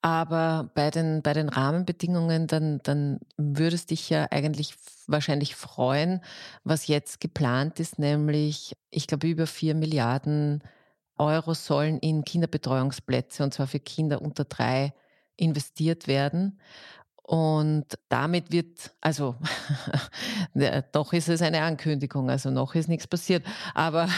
Aber 0.03 0.71
bei 0.75 0.91
den, 0.91 1.23
bei 1.23 1.33
den 1.33 1.49
Rahmenbedingungen, 1.49 2.47
dann, 2.47 2.81
dann 2.83 3.21
würdest 3.37 3.91
dich 3.91 4.11
ja 4.11 4.27
eigentlich 4.31 4.75
wahrscheinlich 5.07 5.55
freuen, 5.57 6.21
was 6.65 6.87
jetzt 6.89 7.21
geplant 7.21 7.81
ist, 7.81 7.99
nämlich, 7.99 8.77
ich 8.91 9.07
glaube, 9.07 9.29
über 9.29 9.47
vier 9.47 9.75
Milliarden 9.75 10.63
Euro 11.19 11.55
sollen 11.55 11.99
in 11.99 12.25
Kinderbetreuungsplätze, 12.25 13.43
und 13.43 13.55
zwar 13.55 13.67
für 13.67 13.81
Kinder 13.81 14.21
unter 14.21 14.45
drei, 14.45 14.93
investiert 15.37 16.09
werden. 16.09 16.59
Und 17.23 17.87
damit 18.09 18.53
wird, 18.53 18.95
also 19.01 19.35
doch 20.93 21.13
ist 21.13 21.29
es 21.29 21.43
eine 21.43 21.63
Ankündigung, 21.63 22.31
also 22.31 22.51
noch 22.51 22.77
ist 22.77 22.89
nichts 22.89 23.09
passiert, 23.09 23.45
aber 23.75 24.09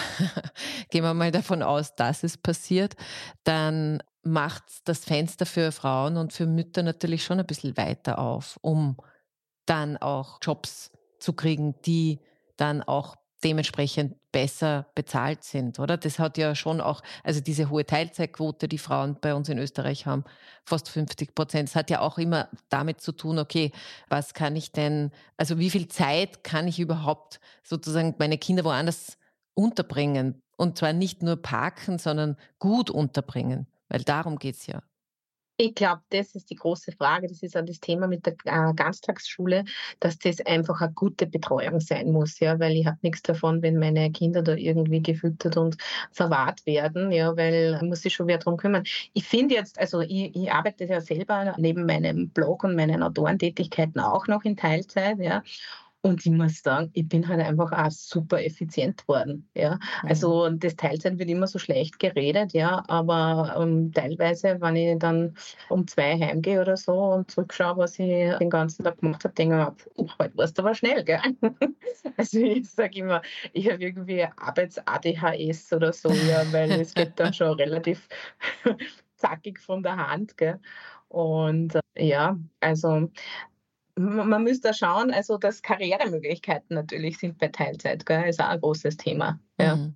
gehen 0.91 1.05
wir 1.05 1.15
mal 1.15 1.31
davon 1.31 1.63
aus, 1.63 1.95
dass 1.95 2.23
es 2.23 2.37
passiert, 2.37 2.97
dann 3.45 4.03
macht 4.23 4.65
das 4.85 5.05
Fenster 5.05 5.47
für 5.47 5.73
Frauen 5.73 6.17
und 6.17 6.33
für 6.33 6.47
Mütter 6.47 6.83
natürlich 6.83 7.25
schon 7.25 7.41
ein 7.41 7.47
bisschen 7.47 7.77
weiter 7.77 8.19
auf, 8.19 8.59
um 8.63 8.97
dann 9.67 9.97
auch 9.97 10.39
Jobs 10.43 10.91
zu 11.19 11.33
kriegen, 11.33 11.75
die 11.83 12.21
dann 12.57 12.83
auch 12.83 13.17
dementsprechend 13.45 14.17
besser 14.33 14.87
bezahlt 14.95 15.45
sind, 15.45 15.79
oder? 15.79 15.97
Das 15.97 16.19
hat 16.19 16.39
ja 16.39 16.55
schon 16.55 16.81
auch, 16.81 17.03
also 17.23 17.41
diese 17.41 17.71
hohe 17.71 17.87
Teilzeitquote, 17.87 18.69
die 18.69 18.79
Frauen 18.79 19.17
bei 19.21 19.35
uns 19.35 19.49
in 19.49 19.59
Österreich 19.59 20.07
haben, 20.07 20.25
fast 20.65 20.89
50 20.89 21.35
Prozent, 21.35 21.69
das 21.69 21.77
hat 21.77 21.91
ja 21.91 22.01
auch 22.01 22.19
immer 22.19 22.49
damit 22.69 23.01
zu 23.01 23.13
tun, 23.13 23.39
okay, 23.39 23.73
was 24.09 24.35
kann 24.35 24.57
ich 24.57 24.73
denn, 24.73 25.13
also 25.37 25.59
wie 25.59 25.71
viel 25.71 25.89
Zeit 25.89 26.43
kann 26.45 26.67
ich 26.67 26.81
überhaupt 26.81 27.41
sozusagen 27.63 28.15
meine 28.19 28.39
Kinder 28.39 28.65
woanders 28.65 29.19
unterbringen? 29.55 30.43
Und 30.57 30.77
zwar 30.77 30.93
nicht 30.93 31.23
nur 31.23 31.37
parken, 31.41 31.99
sondern 31.99 32.37
gut 32.59 32.91
unterbringen, 32.91 33.69
weil 33.89 34.03
darum 34.03 34.39
geht 34.39 34.57
es 34.57 34.67
ja. 34.67 34.83
Ich 35.61 35.75
glaube, 35.75 36.03
das 36.11 36.37
ist 36.37 36.51
die 36.51 36.55
große 36.55 36.93
Frage. 36.93 37.27
Das 37.27 37.43
ist 37.43 37.57
auch 37.57 37.65
das 37.65 37.81
Thema 37.81 38.07
mit 38.07 38.25
der 38.25 38.35
äh, 38.45 38.73
Ganztagsschule, 38.75 39.65
dass 39.99 40.17
das 40.17 40.41
einfach 40.47 40.81
eine 40.81 40.93
gute 40.93 41.27
Betreuung 41.27 41.81
sein 41.81 42.13
muss, 42.13 42.39
ja, 42.39 42.61
weil 42.61 42.77
ich 42.77 42.87
habe 42.87 42.99
nichts 43.03 43.23
davon, 43.23 43.61
wenn 43.61 43.77
meine 43.77 44.13
Kinder 44.13 44.43
da 44.43 44.55
irgendwie 44.55 45.03
gefüttert 45.03 45.57
und 45.57 45.77
verwahrt 46.13 46.65
werden, 46.65 47.11
ja, 47.11 47.37
weil 47.37 47.81
muss 47.83 48.03
sich 48.03 48.15
schon 48.15 48.29
wer 48.29 48.39
darum 48.39 48.57
kümmern. 48.57 48.85
Ich 49.15 49.25
finde 49.25 49.57
jetzt, 49.57 49.81
also 49.81 50.01
ich, 50.01 50.37
ich 50.37 50.53
arbeite 50.53 50.85
ja 50.85 51.01
selber 51.01 51.53
neben 51.59 51.87
meinem 51.87 52.29
Blog 52.29 52.63
und 52.63 52.77
meinen 52.77 53.03
Autorentätigkeiten 53.03 54.01
auch 54.01 54.29
noch 54.29 54.45
in 54.45 54.57
Teilzeit, 54.57 55.19
ja. 55.19 55.43
Und 56.09 56.25
ich 56.25 56.33
muss 56.33 56.63
sagen, 56.63 56.91
ich 56.95 57.09
bin 57.09 57.29
halt 57.29 57.41
einfach 57.41 57.71
auch 57.73 57.91
super 57.91 58.43
effizient 58.43 59.07
worden. 59.07 59.49
Ja. 59.55 59.75
Mhm. 59.75 60.09
Also 60.09 60.49
das 60.51 60.77
Teilzeit 60.77 61.19
wird 61.19 61.29
immer 61.29 61.47
so 61.47 61.59
schlecht 61.59 61.99
geredet, 61.99 62.53
ja, 62.53 62.83
aber 62.89 63.55
ähm, 63.59 63.93
teilweise, 63.93 64.57
wenn 64.61 64.77
ich 64.77 64.99
dann 64.99 65.37
um 65.69 65.87
zwei 65.87 66.19
heimgehe 66.19 66.61
oder 66.61 66.77
so 66.77 66.93
und 66.93 67.31
zurückschaue, 67.31 67.77
was 67.77 67.99
ich 67.99 68.37
den 68.39 68.51
ganzen 68.51 68.85
Tag 68.85 68.99
gemacht 68.99 69.25
habe, 69.25 69.35
denke 69.35 69.75
ich 69.97 70.07
mir, 70.07 70.15
heute 70.19 70.37
warst 70.37 70.59
du 70.59 70.63
aber 70.63 70.75
schnell, 70.75 71.05
gell? 71.05 71.21
also 72.17 72.39
ich 72.39 72.71
sage 72.71 72.99
immer, 72.99 73.23
ich 73.53 73.71
habe 73.71 73.83
irgendwie 73.83 74.25
Arbeits-ADHS 74.25 75.73
oder 75.73 75.93
so, 75.93 76.11
ja, 76.11 76.43
weil 76.53 76.73
es 76.73 76.95
geht 76.95 77.13
dann 77.17 77.35
schon 77.35 77.53
relativ 77.59 78.09
zackig 79.17 79.59
von 79.61 79.83
der 79.83 79.97
Hand, 79.97 80.37
gell? 80.37 80.59
Und 81.09 81.75
äh, 81.75 82.07
ja, 82.07 82.39
also 82.61 83.11
man 83.99 84.43
müsste 84.43 84.75
schauen, 84.75 85.13
also 85.13 85.39
dass 85.39 85.63
Karrieremöglichkeiten 85.63 86.75
natürlich 86.75 87.19
sind 87.19 87.39
bei 87.39 87.49
Teilzeit, 87.49 88.07
gell, 88.07 88.29
ist 88.29 88.41
auch 88.41 88.49
ein 88.49 88.61
großes 88.61 88.97
Thema. 88.97 89.39
Ja. 89.61 89.77
Mhm. 89.77 89.95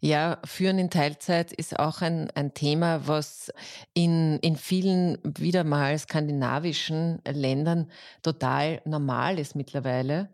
Ja, 0.00 0.38
Führen 0.44 0.78
in 0.78 0.90
Teilzeit 0.90 1.52
ist 1.52 1.78
auch 1.78 2.02
ein, 2.02 2.30
ein 2.34 2.52
Thema, 2.52 3.06
was 3.06 3.52
in, 3.94 4.38
in 4.40 4.56
vielen 4.56 5.18
wieder 5.24 5.64
mal 5.64 5.98
skandinavischen 5.98 7.22
Ländern 7.26 7.90
total 8.22 8.82
normal 8.84 9.38
ist 9.38 9.56
mittlerweile 9.56 10.28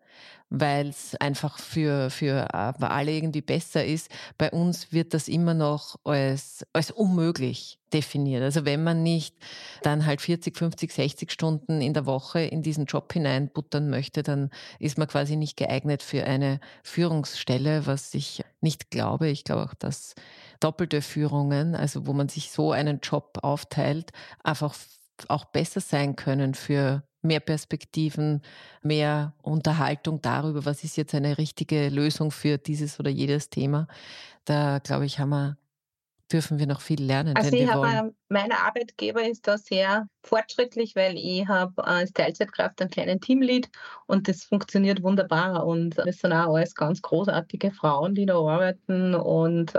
weil 0.51 0.89
es 0.89 1.15
einfach 1.17 1.59
für, 1.59 2.11
für 2.11 2.49
äh, 2.53 2.85
alle 2.85 3.13
irgendwie 3.13 3.41
besser 3.41 3.85
ist. 3.85 4.11
Bei 4.37 4.51
uns 4.51 4.93
wird 4.93 5.15
das 5.15 5.29
immer 5.29 5.55
noch 5.55 5.97
als, 6.05 6.67
als 6.73 6.91
unmöglich 6.91 7.79
definiert. 7.93 8.43
Also 8.43 8.65
wenn 8.65 8.83
man 8.83 9.03
nicht 9.03 9.35
dann 9.83 10.07
halt 10.07 10.21
40, 10.21 10.57
50, 10.57 10.93
60 10.93 11.31
Stunden 11.31 11.81
in 11.81 11.95
der 11.95 12.07
Woche 12.07 12.41
in 12.41 12.63
diesen 12.63 12.87
Job 12.87 13.13
hineinbuttern 13.13 13.89
möchte, 13.89 14.23
dann 14.23 14.51
ist 14.79 14.99
man 14.99 15.09
quasi 15.09 15.37
nicht 15.37 15.57
geeignet 15.57 16.03
für 16.03 16.25
eine 16.25 16.61
Führungsstelle, 16.83 17.87
was 17.87 18.13
ich 18.15 18.43
nicht 18.61 18.91
glaube. 18.91 19.29
Ich 19.29 19.45
glaube 19.45 19.65
auch, 19.65 19.75
dass 19.75 20.15
doppelte 20.59 21.01
Führungen, 21.01 21.75
also 21.75 22.07
wo 22.07 22.13
man 22.13 22.29
sich 22.29 22.51
so 22.51 22.73
einen 22.73 23.01
Job 23.01 23.39
aufteilt, 23.43 24.11
einfach 24.43 24.75
auch 25.29 25.45
besser 25.45 25.81
sein 25.81 26.17
können 26.17 26.55
für 26.55 27.03
mehr 27.23 27.41
Perspektiven, 27.41 28.43
mehr 28.83 29.35
Unterhaltung 29.43 30.23
darüber, 30.23 30.65
was 30.65 30.85
ist 30.85 30.97
jetzt 30.97 31.15
eine 31.15 31.39
richtige 31.39 31.89
Lösung 31.89 32.31
für 32.31 32.59
dieses 32.59 32.99
oder 32.99 33.11
jedes 33.11 33.51
Thema. 33.51 33.89
Da, 34.45 34.79
glaube 34.79 35.05
ich, 35.05 35.19
haben 35.19 35.31
wir, 35.31 35.59
dürfen 36.33 36.59
wir 36.59 36.67
noch 36.67 36.81
viel 36.81 37.03
lernen. 37.03 37.37
Also 37.37 37.55
ich 37.55 37.71
habe, 37.71 38.15
mein 38.29 38.53
Arbeitgeber 38.53 39.29
ist 39.29 39.47
da 39.47 39.59
sehr 39.59 40.09
fortschrittlich, 40.23 40.97
weil 40.97 41.17
ich 41.19 41.47
habe 41.47 41.85
als 41.85 42.13
Teilzeitkraft 42.13 42.81
einen 42.81 42.91
kleinen 42.91 43.21
Teamlead 43.21 43.69
und 44.07 44.29
das 44.29 44.45
funktioniert 44.45 45.03
wunderbar 45.03 45.67
und 45.67 45.99
es 45.99 46.21
sind 46.21 46.33
auch 46.33 46.55
alles 46.55 46.75
ganz 46.75 47.03
großartige 47.03 47.73
Frauen, 47.73 48.15
die 48.15 48.27
da 48.27 48.37
arbeiten 48.39 49.15
und 49.15 49.75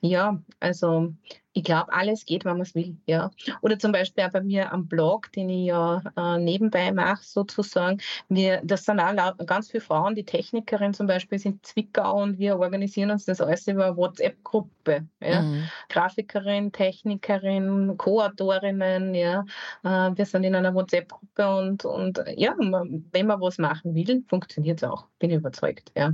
ja, 0.00 0.42
also 0.58 1.14
ich 1.52 1.64
glaube, 1.64 1.92
alles 1.92 2.24
geht, 2.26 2.44
wenn 2.44 2.52
man 2.52 2.62
es 2.62 2.74
will. 2.74 2.96
Ja. 3.06 3.30
Oder 3.60 3.78
zum 3.78 3.92
Beispiel 3.92 4.24
auch 4.24 4.30
bei 4.30 4.42
mir 4.42 4.72
am 4.72 4.86
Blog, 4.86 5.32
den 5.32 5.48
ich 5.48 5.66
ja 5.66 6.02
äh, 6.16 6.38
nebenbei 6.38 6.92
mache, 6.92 7.24
sozusagen. 7.24 8.00
Wir, 8.28 8.60
das 8.64 8.84
sind 8.84 9.00
auch 9.00 9.36
ganz 9.46 9.70
viele 9.70 9.80
Frauen, 9.80 10.14
die 10.14 10.24
Technikerin 10.24 10.94
zum 10.94 11.06
Beispiel 11.06 11.38
sind 11.38 11.66
Zwickau 11.66 12.22
und 12.22 12.38
wir 12.38 12.58
organisieren 12.58 13.10
uns 13.10 13.24
das 13.24 13.40
alles 13.40 13.66
über 13.66 13.86
eine 13.86 13.96
WhatsApp-Gruppe. 13.96 15.08
Ja. 15.20 15.42
Mhm. 15.42 15.68
Grafikerin, 15.88 16.70
Technikerin, 16.70 17.96
Co-Autorinnen, 17.96 19.14
ja. 19.14 19.44
Äh, 19.82 20.16
wir 20.16 20.26
sind 20.26 20.44
in 20.44 20.54
einer 20.54 20.74
WhatsApp-Gruppe 20.74 21.56
und, 21.56 21.84
und 21.84 22.22
ja, 22.36 22.54
wenn 22.58 23.26
man 23.26 23.40
was 23.40 23.58
machen 23.58 23.94
will, 23.94 24.22
funktioniert 24.28 24.82
es 24.82 24.88
auch. 24.88 25.06
Bin 25.18 25.30
ich 25.30 25.36
überzeugt. 25.36 25.90
Ja. 25.96 26.12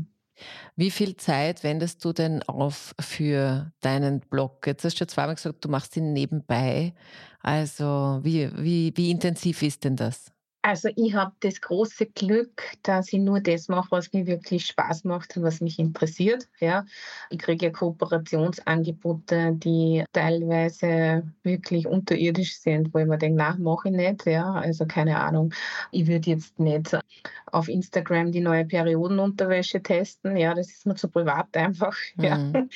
Wie 0.77 0.91
viel 0.91 1.17
Zeit 1.17 1.65
wendest 1.65 2.05
du 2.05 2.13
denn 2.13 2.43
auf 2.45 2.95
für 3.01 3.73
deinen 3.81 4.21
Blog? 4.21 4.67
Jetzt 4.67 4.85
hast 4.85 4.97
du 4.97 5.05
ja 5.05 5.09
zweimal 5.09 5.35
gesagt, 5.35 5.65
du 5.65 5.69
machst 5.69 5.97
ihn 5.97 6.13
nebenbei. 6.13 6.95
Also 7.41 8.21
wie, 8.23 8.51
wie, 8.59 8.93
wie 8.97 9.11
intensiv 9.11 9.63
ist 9.63 9.85
denn 9.85 9.97
das? 9.97 10.36
Also 10.67 10.89
ich 10.97 11.15
habe 11.15 11.31
das 11.39 11.61
große 11.61 12.07
Glück, 12.07 12.61
dass 12.83 13.13
ich 13.13 13.21
nur 13.21 13.39
das 13.39 13.69
mache, 13.69 13.87
was 13.93 14.13
mir 14.13 14.27
wirklich 14.27 14.67
Spaß 14.67 15.05
macht 15.05 15.37
und 15.37 15.45
was 15.45 15.61
mich 15.61 15.79
interessiert. 15.79 16.49
Ja. 16.59 16.85
Ich 17.31 17.39
kriege 17.39 17.67
ja 17.67 17.71
Kooperationsangebote, 17.71 19.53
die 19.53 20.03
teilweise 20.13 21.23
wirklich 21.45 21.87
unterirdisch 21.87 22.59
sind, 22.59 22.93
wo 22.93 22.99
ich 22.99 23.07
mir 23.07 23.17
denke, 23.17 23.39
na, 23.39 23.55
mache 23.61 23.91
ich 23.91 23.95
nicht. 23.95 24.27
Ja. 24.27 24.55
Also 24.55 24.87
keine 24.87 25.21
Ahnung, 25.21 25.55
ich 25.93 26.09
würde 26.09 26.31
jetzt 26.31 26.59
nicht 26.59 26.99
auf 27.53 27.69
Instagram 27.69 28.33
die 28.33 28.41
neue 28.41 28.65
Periodenunterwäsche 28.65 29.81
testen. 29.81 30.37
Ja, 30.37 30.53
das 30.53 30.67
ist 30.67 30.85
mir 30.85 30.97
zu 30.97 31.09
privat 31.09 31.57
einfach. 31.57 31.97
Mhm. 32.17 32.25
Ja. 32.25 32.67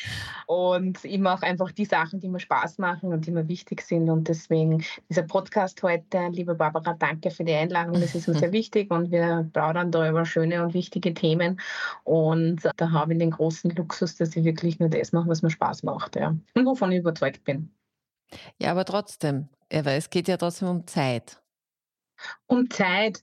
Und 0.46 1.02
ich 1.04 1.18
mache 1.18 1.46
einfach 1.46 1.72
die 1.72 1.86
Sachen, 1.86 2.20
die 2.20 2.28
mir 2.28 2.40
Spaß 2.40 2.78
machen 2.78 3.12
und 3.12 3.26
die 3.26 3.30
mir 3.30 3.48
wichtig 3.48 3.80
sind. 3.80 4.10
Und 4.10 4.28
deswegen 4.28 4.84
dieser 5.08 5.22
Podcast 5.22 5.82
heute, 5.82 6.28
liebe 6.30 6.54
Barbara, 6.54 6.94
danke 6.94 7.30
für 7.30 7.42
die 7.42 7.54
Einladung 7.54 7.79
Einladung, 7.80 8.00
das 8.00 8.14
ist 8.14 8.28
uns 8.28 8.38
sehr 8.38 8.52
wichtig 8.52 8.90
und 8.90 9.10
wir 9.10 9.48
plaudern 9.52 9.90
da 9.90 10.08
über 10.08 10.24
schöne 10.24 10.62
und 10.62 10.74
wichtige 10.74 11.14
Themen. 11.14 11.60
Und 12.04 12.68
da 12.76 12.90
habe 12.90 13.12
ich 13.12 13.18
den 13.18 13.30
großen 13.30 13.70
Luxus, 13.70 14.16
dass 14.16 14.36
ich 14.36 14.44
wirklich 14.44 14.78
nur 14.78 14.88
das 14.88 15.12
mache, 15.12 15.28
was 15.28 15.42
mir 15.42 15.50
Spaß 15.50 15.82
macht 15.82 16.16
ja. 16.16 16.34
und 16.54 16.66
wovon 16.66 16.92
ich 16.92 16.98
überzeugt 16.98 17.44
bin. 17.44 17.72
Ja, 18.58 18.70
aber 18.70 18.84
trotzdem, 18.84 19.48
es 19.68 20.10
geht 20.10 20.28
ja 20.28 20.36
trotzdem 20.36 20.68
um 20.68 20.86
Zeit. 20.86 21.42
Um 22.46 22.68
Zeit. 22.70 23.22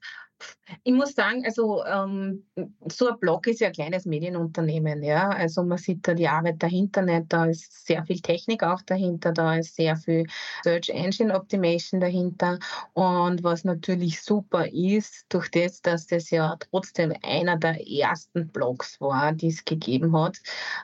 Ich 0.83 0.93
muss 0.93 1.13
sagen, 1.13 1.43
also 1.45 1.83
ähm, 1.85 2.45
so 2.91 3.07
ein 3.07 3.19
Blog 3.19 3.47
ist 3.47 3.61
ja 3.61 3.67
ein 3.67 3.73
kleines 3.73 4.05
Medienunternehmen, 4.05 5.01
ja. 5.01 5.29
Also 5.29 5.63
man 5.63 5.77
sieht 5.77 6.07
da 6.07 6.13
die 6.13 6.27
Arbeit 6.27 6.61
dahinter 6.61 7.01
nicht, 7.01 7.25
da 7.29 7.45
ist 7.45 7.85
sehr 7.85 8.05
viel 8.05 8.19
Technik 8.19 8.63
auch 8.63 8.81
dahinter, 8.81 9.31
da 9.31 9.55
ist 9.55 9.75
sehr 9.75 9.95
viel 9.95 10.25
Search 10.63 10.89
Engine 10.89 11.33
Optimation 11.33 11.99
dahinter. 11.99 12.59
Und 12.93 13.43
was 13.43 13.63
natürlich 13.63 14.21
super 14.21 14.67
ist, 14.67 15.25
durch 15.29 15.49
das, 15.49 15.81
dass 15.81 16.07
das 16.07 16.29
ja 16.29 16.57
trotzdem 16.59 17.13
einer 17.23 17.57
der 17.57 17.87
ersten 17.89 18.47
Blogs 18.49 18.99
war, 18.99 19.33
die 19.33 19.47
es 19.47 19.65
gegeben 19.65 20.15
hat, 20.17 20.37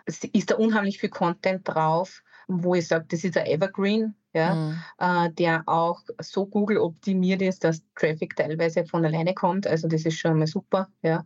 ist 0.06 0.52
da 0.52 0.56
unheimlich 0.56 1.00
viel 1.00 1.10
Content 1.10 1.68
drauf 1.68 2.24
wo 2.48 2.76
ich 2.76 2.88
sage, 2.88 3.06
das 3.10 3.24
ist 3.24 3.38
ein 3.38 3.46
Evergreen, 3.46 4.16
ja, 4.34 4.56
mhm. 4.56 4.80
äh, 4.98 5.32
der 5.32 5.64
auch 5.68 6.02
so 6.20 6.46
Google 6.46 6.78
optimiert 6.80 7.42
ist, 7.42 7.64
dass 7.64 7.84
Traffic 7.96 8.36
teilweise 8.36 8.86
von 8.86 9.06
alleine 9.06 9.34
kommt. 9.34 9.68
Also 9.68 9.88
das 9.88 10.06
ist 10.06 10.18
schon 10.18 10.40
mal 10.40 10.48
super. 10.48 10.90
Ja. 11.02 11.24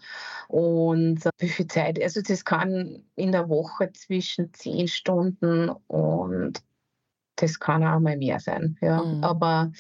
Und 0.47 1.25
äh, 1.25 1.29
wie 1.39 1.49
viel 1.49 1.67
Zeit? 1.67 2.01
Also 2.01 2.21
das 2.21 2.45
kann 2.45 3.03
in 3.15 3.31
der 3.31 3.49
Woche 3.49 3.91
zwischen 3.93 4.53
zehn 4.53 4.87
Stunden 4.87 5.69
und 5.87 6.61
das 7.37 7.59
kann 7.59 7.83
auch 7.83 7.99
mal 7.99 8.17
mehr 8.17 8.39
sein. 8.39 8.77
Ja. 8.81 9.03
Mhm. 9.03 9.23
Aber 9.23 9.71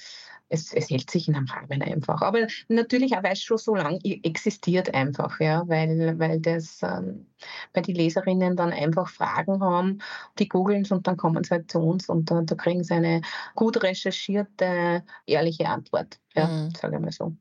es, 0.49 0.73
es, 0.73 0.89
hält 0.89 1.09
sich 1.09 1.27
in 1.27 1.35
einem 1.35 1.47
Rahmen 1.47 1.81
einfach. 1.81 2.21
Aber 2.21 2.47
natürlich 2.67 3.15
auch, 3.15 3.23
weil 3.23 3.33
es 3.33 3.43
schon 3.43 3.57
so 3.57 3.75
lange 3.75 3.99
existiert 4.03 4.93
einfach, 4.93 5.39
ja, 5.39 5.67
weil, 5.67 6.17
weil 6.19 6.39
das, 6.39 6.81
ähm, 6.83 7.27
weil 7.73 7.83
die 7.83 7.93
Leserinnen 7.93 8.55
dann 8.55 8.71
einfach 8.71 9.09
Fragen 9.09 9.61
haben, 9.61 9.99
die 10.39 10.47
googeln 10.47 10.83
es 10.83 10.91
und 10.91 11.07
dann 11.07 11.17
kommen 11.17 11.43
sie 11.43 11.51
halt 11.51 11.71
zu 11.71 11.79
uns 11.79 12.09
und 12.09 12.31
da, 12.31 12.41
da 12.41 12.55
kriegen 12.55 12.83
sie 12.83 12.93
eine 12.93 13.21
gut 13.55 13.83
recherchierte, 13.83 15.03
ehrliche 15.25 15.67
Antwort. 15.67 16.19
Ja, 16.37 16.47
mhm. 16.47 16.69
sage 16.79 16.97
ich 16.97 17.01
mal 17.01 17.11
so. 17.11 17.35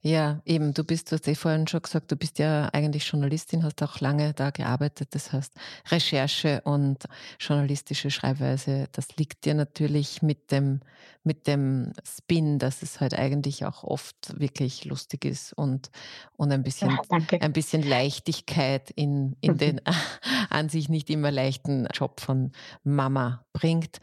Ja, 0.00 0.40
eben, 0.46 0.72
du 0.72 0.82
bist, 0.82 1.12
du 1.12 1.16
hast 1.16 1.28
eh 1.28 1.34
vorhin 1.34 1.66
schon 1.66 1.82
gesagt, 1.82 2.10
du 2.10 2.16
bist 2.16 2.38
ja 2.38 2.70
eigentlich 2.72 3.06
Journalistin, 3.06 3.62
hast 3.62 3.82
auch 3.82 4.00
lange 4.00 4.32
da 4.32 4.50
gearbeitet. 4.50 5.08
Das 5.10 5.32
heißt, 5.32 5.52
Recherche 5.90 6.62
und 6.64 7.04
journalistische 7.38 8.10
Schreibweise, 8.10 8.86
das 8.92 9.16
liegt 9.16 9.44
dir 9.44 9.54
natürlich 9.54 10.22
mit 10.22 10.50
dem, 10.50 10.80
mit 11.24 11.46
dem 11.46 11.92
Spin, 12.04 12.47
dass 12.56 12.82
es 12.82 13.00
halt 13.00 13.12
eigentlich 13.12 13.66
auch 13.66 13.84
oft 13.84 14.40
wirklich 14.40 14.84
lustig 14.86 15.24
ist 15.26 15.52
und, 15.52 15.90
und 16.36 16.50
ein 16.52 16.62
bisschen, 16.62 16.90
ja, 16.90 17.38
ein 17.40 17.52
bisschen 17.52 17.82
Leichtigkeit 17.82 18.90
in, 18.90 19.36
in 19.40 19.58
den 19.58 19.80
an 20.50 20.68
sich 20.68 20.88
nicht 20.88 21.10
immer 21.10 21.30
leichten 21.30 21.86
Job 21.92 22.20
von 22.20 22.52
Mama 22.84 23.44
bringt. 23.52 23.98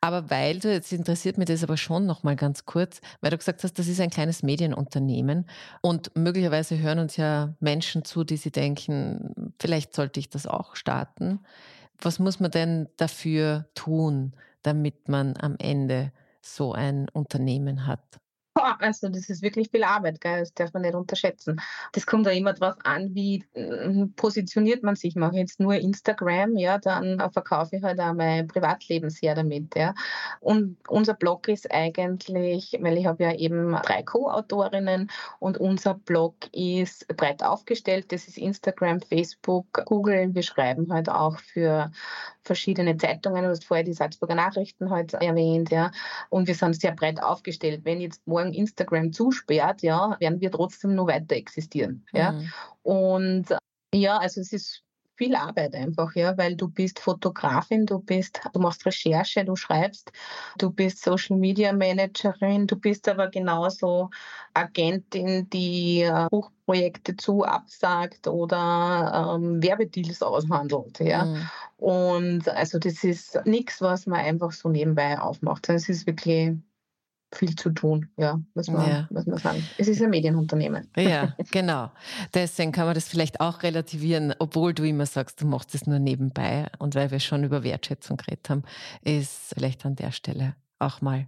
Aber 0.00 0.30
weil 0.30 0.58
du, 0.58 0.72
jetzt 0.72 0.92
interessiert 0.92 1.38
mich 1.38 1.46
das 1.46 1.62
aber 1.62 1.76
schon 1.76 2.06
noch 2.06 2.22
mal 2.22 2.34
ganz 2.34 2.64
kurz, 2.64 3.00
weil 3.20 3.30
du 3.30 3.38
gesagt 3.38 3.62
hast, 3.62 3.78
das 3.78 3.86
ist 3.86 4.00
ein 4.00 4.10
kleines 4.10 4.42
Medienunternehmen 4.42 5.46
und 5.82 6.10
möglicherweise 6.16 6.78
hören 6.78 6.98
uns 6.98 7.16
ja 7.16 7.54
Menschen 7.60 8.04
zu, 8.04 8.24
die 8.24 8.38
sie 8.38 8.50
denken, 8.50 9.52
vielleicht 9.60 9.94
sollte 9.94 10.18
ich 10.18 10.30
das 10.30 10.46
auch 10.46 10.74
starten. 10.74 11.40
Was 12.00 12.18
muss 12.18 12.40
man 12.40 12.50
denn 12.50 12.88
dafür 12.96 13.66
tun, 13.74 14.32
damit 14.62 15.08
man 15.08 15.36
am 15.36 15.56
Ende 15.58 16.12
so 16.44 16.72
ein 16.72 17.08
Unternehmen 17.10 17.86
hat? 17.86 18.20
Also 18.78 19.08
das 19.08 19.28
ist 19.28 19.42
wirklich 19.42 19.70
viel 19.70 19.84
Arbeit, 19.84 20.20
gell? 20.20 20.40
das 20.40 20.54
darf 20.54 20.72
man 20.72 20.82
nicht 20.82 20.94
unterschätzen. 20.94 21.60
Das 21.92 22.06
kommt 22.06 22.26
da 22.26 22.30
immer 22.30 22.52
darauf 22.52 22.76
an, 22.84 23.14
wie 23.14 23.44
äh, 23.54 24.06
positioniert 24.16 24.82
man 24.82 24.96
sich. 24.96 25.16
Mache 25.16 25.32
ich 25.34 25.40
jetzt 25.40 25.60
nur 25.60 25.74
Instagram, 25.74 26.56
ja, 26.56 26.78
dann 26.78 27.18
verkaufe 27.32 27.76
ich 27.76 27.82
halt 27.82 28.00
auch 28.00 28.14
mein 28.14 28.46
Privatleben 28.46 29.10
sehr 29.10 29.34
damit. 29.34 29.74
Ja. 29.76 29.94
Und 30.40 30.76
unser 30.88 31.14
Blog 31.14 31.48
ist 31.48 31.70
eigentlich, 31.72 32.78
weil 32.80 32.96
ich 32.98 33.06
habe 33.06 33.24
ja 33.24 33.32
eben 33.32 33.72
drei 33.82 34.02
Co-Autorinnen 34.02 35.10
und 35.40 35.58
unser 35.58 35.94
Blog 35.94 36.34
ist 36.52 37.08
breit 37.16 37.42
aufgestellt. 37.42 38.12
Das 38.12 38.28
ist 38.28 38.38
Instagram, 38.38 39.00
Facebook, 39.00 39.66
Google. 39.86 40.34
Wir 40.34 40.42
schreiben 40.42 40.92
halt 40.92 41.08
auch 41.08 41.38
für 41.38 41.90
verschiedene 42.42 42.96
Zeitungen. 42.96 43.44
Du 43.44 43.50
hast 43.50 43.64
vorher 43.64 43.84
die 43.84 43.92
Salzburger 43.92 44.34
Nachrichten 44.34 44.90
heute 44.90 45.16
erwähnt, 45.20 45.70
ja. 45.70 45.90
Und 46.28 46.46
wir 46.46 46.54
sind 46.54 46.80
sehr 46.80 46.92
breit 46.92 47.22
aufgestellt. 47.22 47.80
Wenn 47.84 48.00
jetzt 48.00 48.26
morgen 48.26 48.43
Instagram 48.52 49.12
zusperrt, 49.12 49.82
ja, 49.82 50.16
werden 50.20 50.40
wir 50.40 50.50
trotzdem 50.50 50.94
nur 50.94 51.06
weiter 51.06 51.36
existieren, 51.36 52.04
ja. 52.12 52.32
Mhm. 52.32 52.52
Und 52.82 53.58
ja, 53.94 54.18
also 54.18 54.40
es 54.40 54.52
ist 54.52 54.84
viel 55.16 55.36
Arbeit 55.36 55.74
einfach, 55.74 56.14
ja, 56.14 56.36
weil 56.36 56.56
du 56.56 56.68
bist 56.68 56.98
Fotografin, 56.98 57.86
du 57.86 58.00
bist, 58.00 58.40
du 58.52 58.60
machst 58.60 58.84
Recherche, 58.84 59.44
du 59.44 59.54
schreibst, 59.56 60.10
du 60.58 60.70
bist 60.70 61.02
Social 61.02 61.36
Media 61.36 61.72
Managerin, 61.72 62.66
du 62.66 62.76
bist 62.76 63.08
aber 63.08 63.28
genauso 63.28 64.10
Agentin, 64.54 65.48
die 65.50 66.02
äh, 66.02 66.26
Buchprojekte 66.30 67.16
zu 67.16 67.44
absagt 67.44 68.26
oder 68.26 69.36
ähm, 69.36 69.62
Werbedeals 69.62 70.22
aushandelt, 70.22 70.98
ja. 71.00 71.24
Mhm. 71.24 71.50
Und 71.76 72.48
also 72.48 72.78
das 72.78 73.04
ist 73.04 73.40
nichts, 73.44 73.80
was 73.80 74.06
man 74.06 74.20
einfach 74.20 74.52
so 74.52 74.68
nebenbei 74.68 75.18
aufmacht. 75.18 75.68
Es 75.68 75.88
ist 75.88 76.06
wirklich 76.06 76.56
viel 77.34 77.54
zu 77.56 77.70
tun, 77.70 78.08
ja, 78.16 78.40
muss 78.54 78.68
man, 78.68 78.88
ja. 78.88 79.08
muss 79.10 79.26
man 79.26 79.38
sagen. 79.38 79.66
Es 79.78 79.88
ist 79.88 80.02
ein 80.02 80.10
Medienunternehmen. 80.10 80.88
Ja, 80.96 81.34
genau. 81.50 81.90
Deswegen 82.32 82.72
kann 82.72 82.86
man 82.86 82.94
das 82.94 83.08
vielleicht 83.08 83.40
auch 83.40 83.62
relativieren, 83.62 84.34
obwohl 84.38 84.74
du 84.74 84.84
immer 84.84 85.06
sagst, 85.06 85.40
du 85.40 85.46
machst 85.46 85.74
es 85.74 85.86
nur 85.86 85.98
nebenbei. 85.98 86.66
Und 86.78 86.94
weil 86.94 87.10
wir 87.10 87.20
schon 87.20 87.44
über 87.44 87.62
Wertschätzung 87.64 88.16
geredet 88.16 88.48
haben, 88.50 88.62
ist 89.02 89.54
vielleicht 89.54 89.84
an 89.84 89.96
der 89.96 90.12
Stelle 90.12 90.54
auch 90.78 91.00
mal 91.00 91.26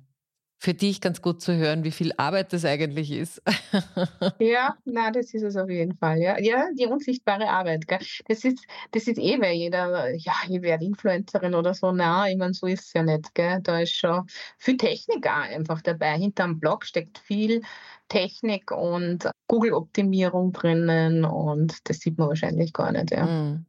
für 0.59 0.75
dich 0.75 1.01
ganz 1.01 1.21
gut 1.21 1.43
zu 1.43 1.55
hören, 1.55 1.85
wie 1.85 1.91
viel 1.91 2.13
Arbeit 2.17 2.53
das 2.53 2.65
eigentlich 2.65 3.13
ist. 3.13 3.43
ja, 4.39 4.75
na, 4.85 5.11
das 5.11 5.35
ist 5.35 5.43
es 5.43 5.57
auf 5.57 5.69
jeden 5.69 5.97
Fall. 5.99 6.19
Ja, 6.19 6.39
ja 6.39 6.67
die 6.79 6.87
unsichtbare 6.87 7.49
Arbeit. 7.49 7.87
Gell? 7.87 7.99
Das 8.27 8.45
ist, 8.45 8.67
das 8.93 9.07
ist 9.07 9.19
eh, 9.19 9.41
weil 9.41 9.55
jeder, 9.55 10.15
ja, 10.15 10.33
ich 10.49 10.63
werde 10.63 10.85
Influencerin 10.85 11.55
oder 11.55 11.75
so. 11.75 11.93
Na, 11.93 12.29
ich 12.29 12.37
meine, 12.37 12.55
so 12.55 12.67
ist 12.67 12.87
es 12.87 12.93
ja 12.95 13.03
nicht. 13.03 13.35
Gell? 13.35 13.61
Da 13.63 13.81
ist 13.81 13.95
schon 13.95 14.27
viel 14.57 14.77
Technik 14.77 15.27
auch 15.27 15.51
einfach 15.51 15.83
dabei. 15.83 16.17
Hinterm 16.17 16.59
Blog 16.59 16.87
steckt 16.87 17.19
viel 17.19 17.61
Technik 18.09 18.71
und 18.71 19.29
Google-Optimierung 19.49 20.53
drinnen 20.53 21.25
und 21.25 21.89
das 21.89 21.99
sieht 21.99 22.19
man 22.19 22.29
wahrscheinlich 22.29 22.73
gar 22.73 22.93
nicht. 22.93 23.11
Ja. 23.11 23.27
Mm. 23.27 23.67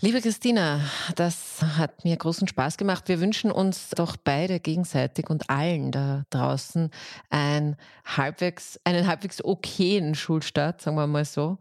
Liebe 0.00 0.20
Christina, 0.20 0.80
das 1.16 1.60
hat 1.60 2.04
mir 2.04 2.16
großen 2.16 2.46
Spaß 2.46 2.76
gemacht. 2.76 3.08
Wir 3.08 3.20
wünschen 3.20 3.50
uns 3.50 3.90
doch 3.90 4.16
beide 4.16 4.60
gegenseitig 4.60 5.28
und 5.28 5.50
allen 5.50 5.90
da 5.90 6.22
draußen 6.30 6.92
ein 7.30 7.76
halbwegs, 8.04 8.78
einen 8.84 9.08
halbwegs 9.08 9.42
okayen 9.44 10.14
Schulstart, 10.14 10.80
sagen 10.80 10.96
wir 10.96 11.08
mal 11.08 11.24
so, 11.24 11.58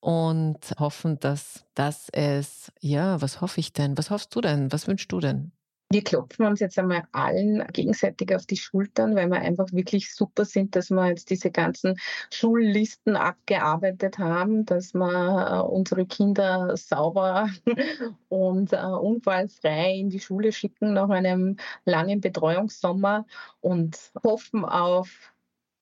und 0.00 0.58
hoffen, 0.78 1.18
dass 1.20 1.64
das 1.74 2.10
es, 2.10 2.70
ja, 2.78 3.22
was 3.22 3.40
hoffe 3.40 3.58
ich 3.60 3.72
denn? 3.72 3.96
Was 3.96 4.10
hoffst 4.10 4.36
du 4.36 4.42
denn? 4.42 4.70
Was 4.70 4.86
wünschst 4.86 5.10
du 5.10 5.20
denn? 5.20 5.52
Wir 5.90 6.04
klopfen 6.04 6.44
uns 6.44 6.60
jetzt 6.60 6.78
einmal 6.78 7.08
allen 7.12 7.66
gegenseitig 7.72 8.34
auf 8.34 8.44
die 8.44 8.58
Schultern, 8.58 9.16
weil 9.16 9.28
wir 9.30 9.40
einfach 9.40 9.72
wirklich 9.72 10.14
super 10.14 10.44
sind, 10.44 10.76
dass 10.76 10.90
wir 10.90 11.08
jetzt 11.08 11.30
diese 11.30 11.50
ganzen 11.50 11.98
Schullisten 12.30 13.16
abgearbeitet 13.16 14.18
haben, 14.18 14.66
dass 14.66 14.92
wir 14.92 15.64
äh, 15.64 15.66
unsere 15.66 16.04
Kinder 16.04 16.76
sauber 16.76 17.48
und 18.28 18.74
uh, 18.74 18.98
unfallfrei 18.98 19.94
in 19.94 20.10
die 20.10 20.20
Schule 20.20 20.52
schicken 20.52 20.92
nach 20.92 21.08
einem 21.08 21.56
langen 21.86 22.20
Betreuungssommer 22.20 23.24
und 23.60 23.96
hoffen 24.22 24.66
auf 24.66 25.32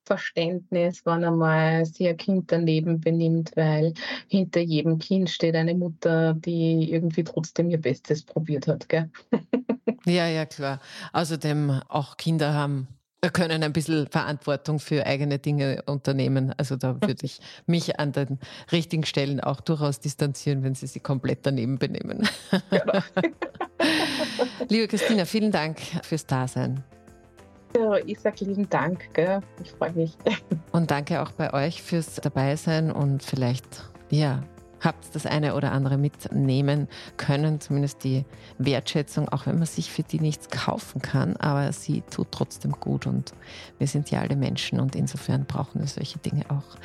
Verständnis, 0.04 1.04
wenn 1.04 1.24
einmal 1.24 1.84
sich 1.84 2.06
ein 2.06 2.16
Kind 2.16 2.52
daneben 2.52 3.00
benimmt, 3.00 3.56
weil 3.56 3.92
hinter 4.28 4.60
jedem 4.60 5.00
Kind 5.00 5.30
steht 5.30 5.56
eine 5.56 5.74
Mutter, 5.74 6.34
die 6.34 6.92
irgendwie 6.92 7.24
trotzdem 7.24 7.70
ihr 7.70 7.80
Bestes 7.80 8.22
probiert 8.22 8.68
hat. 8.68 8.88
Gell? 8.88 9.10
Ja, 10.06 10.26
ja, 10.28 10.46
klar. 10.46 10.80
Außerdem 11.12 11.82
auch 11.88 12.16
Kinder 12.16 12.54
haben 12.54 12.88
können 13.32 13.62
ein 13.62 13.72
bisschen 13.72 14.06
Verantwortung 14.06 14.78
für 14.78 15.04
eigene 15.06 15.38
Dinge 15.38 15.82
unternehmen. 15.86 16.54
Also 16.56 16.76
da 16.76 16.94
würde 17.00 17.24
ich 17.24 17.40
mich 17.66 17.98
an 17.98 18.12
den 18.12 18.38
richtigen 18.72 19.04
Stellen 19.04 19.40
auch 19.40 19.60
durchaus 19.60 20.00
distanzieren, 20.00 20.62
wenn 20.62 20.74
sie 20.74 20.86
sich 20.86 21.02
komplett 21.02 21.40
daneben 21.42 21.78
benehmen. 21.78 22.28
Genau. 22.70 23.00
Liebe 24.68 24.88
Christina, 24.88 25.24
vielen 25.24 25.52
Dank 25.52 25.80
fürs 26.02 26.26
Dasein. 26.26 26.82
Ja, 27.76 27.96
ich 27.96 28.20
sage 28.20 28.44
lieben 28.44 28.68
Dank, 28.70 29.12
gell? 29.12 29.40
ich 29.62 29.70
freue 29.72 29.92
mich. 29.92 30.16
Und 30.72 30.90
danke 30.90 31.20
auch 31.20 31.32
bei 31.32 31.52
euch 31.52 31.82
fürs 31.82 32.14
Dabeisein 32.16 32.90
und 32.90 33.22
vielleicht, 33.22 33.84
ja, 34.10 34.42
habt 34.80 35.14
das 35.14 35.26
eine 35.26 35.54
oder 35.54 35.72
andere 35.72 35.98
mitnehmen 35.98 36.88
können, 37.16 37.60
zumindest 37.60 38.04
die 38.04 38.24
Wertschätzung, 38.58 39.28
auch 39.28 39.46
wenn 39.46 39.56
man 39.56 39.66
sich 39.66 39.90
für 39.90 40.02
die 40.02 40.20
nichts 40.20 40.48
kaufen 40.50 41.02
kann, 41.02 41.36
aber 41.36 41.72
sie 41.72 42.02
tut 42.10 42.28
trotzdem 42.30 42.72
gut 42.72 43.06
und 43.06 43.32
wir 43.78 43.86
sind 43.86 44.10
ja 44.10 44.20
alle 44.20 44.36
Menschen 44.36 44.80
und 44.80 44.94
insofern 44.94 45.44
brauchen 45.46 45.80
wir 45.80 45.88
solche 45.88 46.18
Dinge 46.18 46.44
auch. 46.48 46.76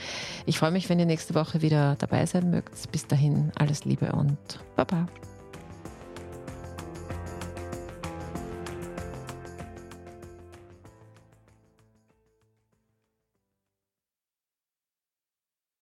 Ich 0.46 0.60
freue 0.60 0.72
mich, 0.72 0.90
wenn 0.90 1.00
ihr 1.00 1.06
nächste 1.06 1.36
Woche 1.36 1.62
wieder 1.62 1.96
dabei 1.98 2.26
sein 2.26 2.50
mögt. 2.50 2.92
Bis 2.92 3.08
dahin 3.08 3.52
alles 3.56 3.86
Liebe 3.86 4.12
und 4.14 4.38
Baba. 4.76 5.08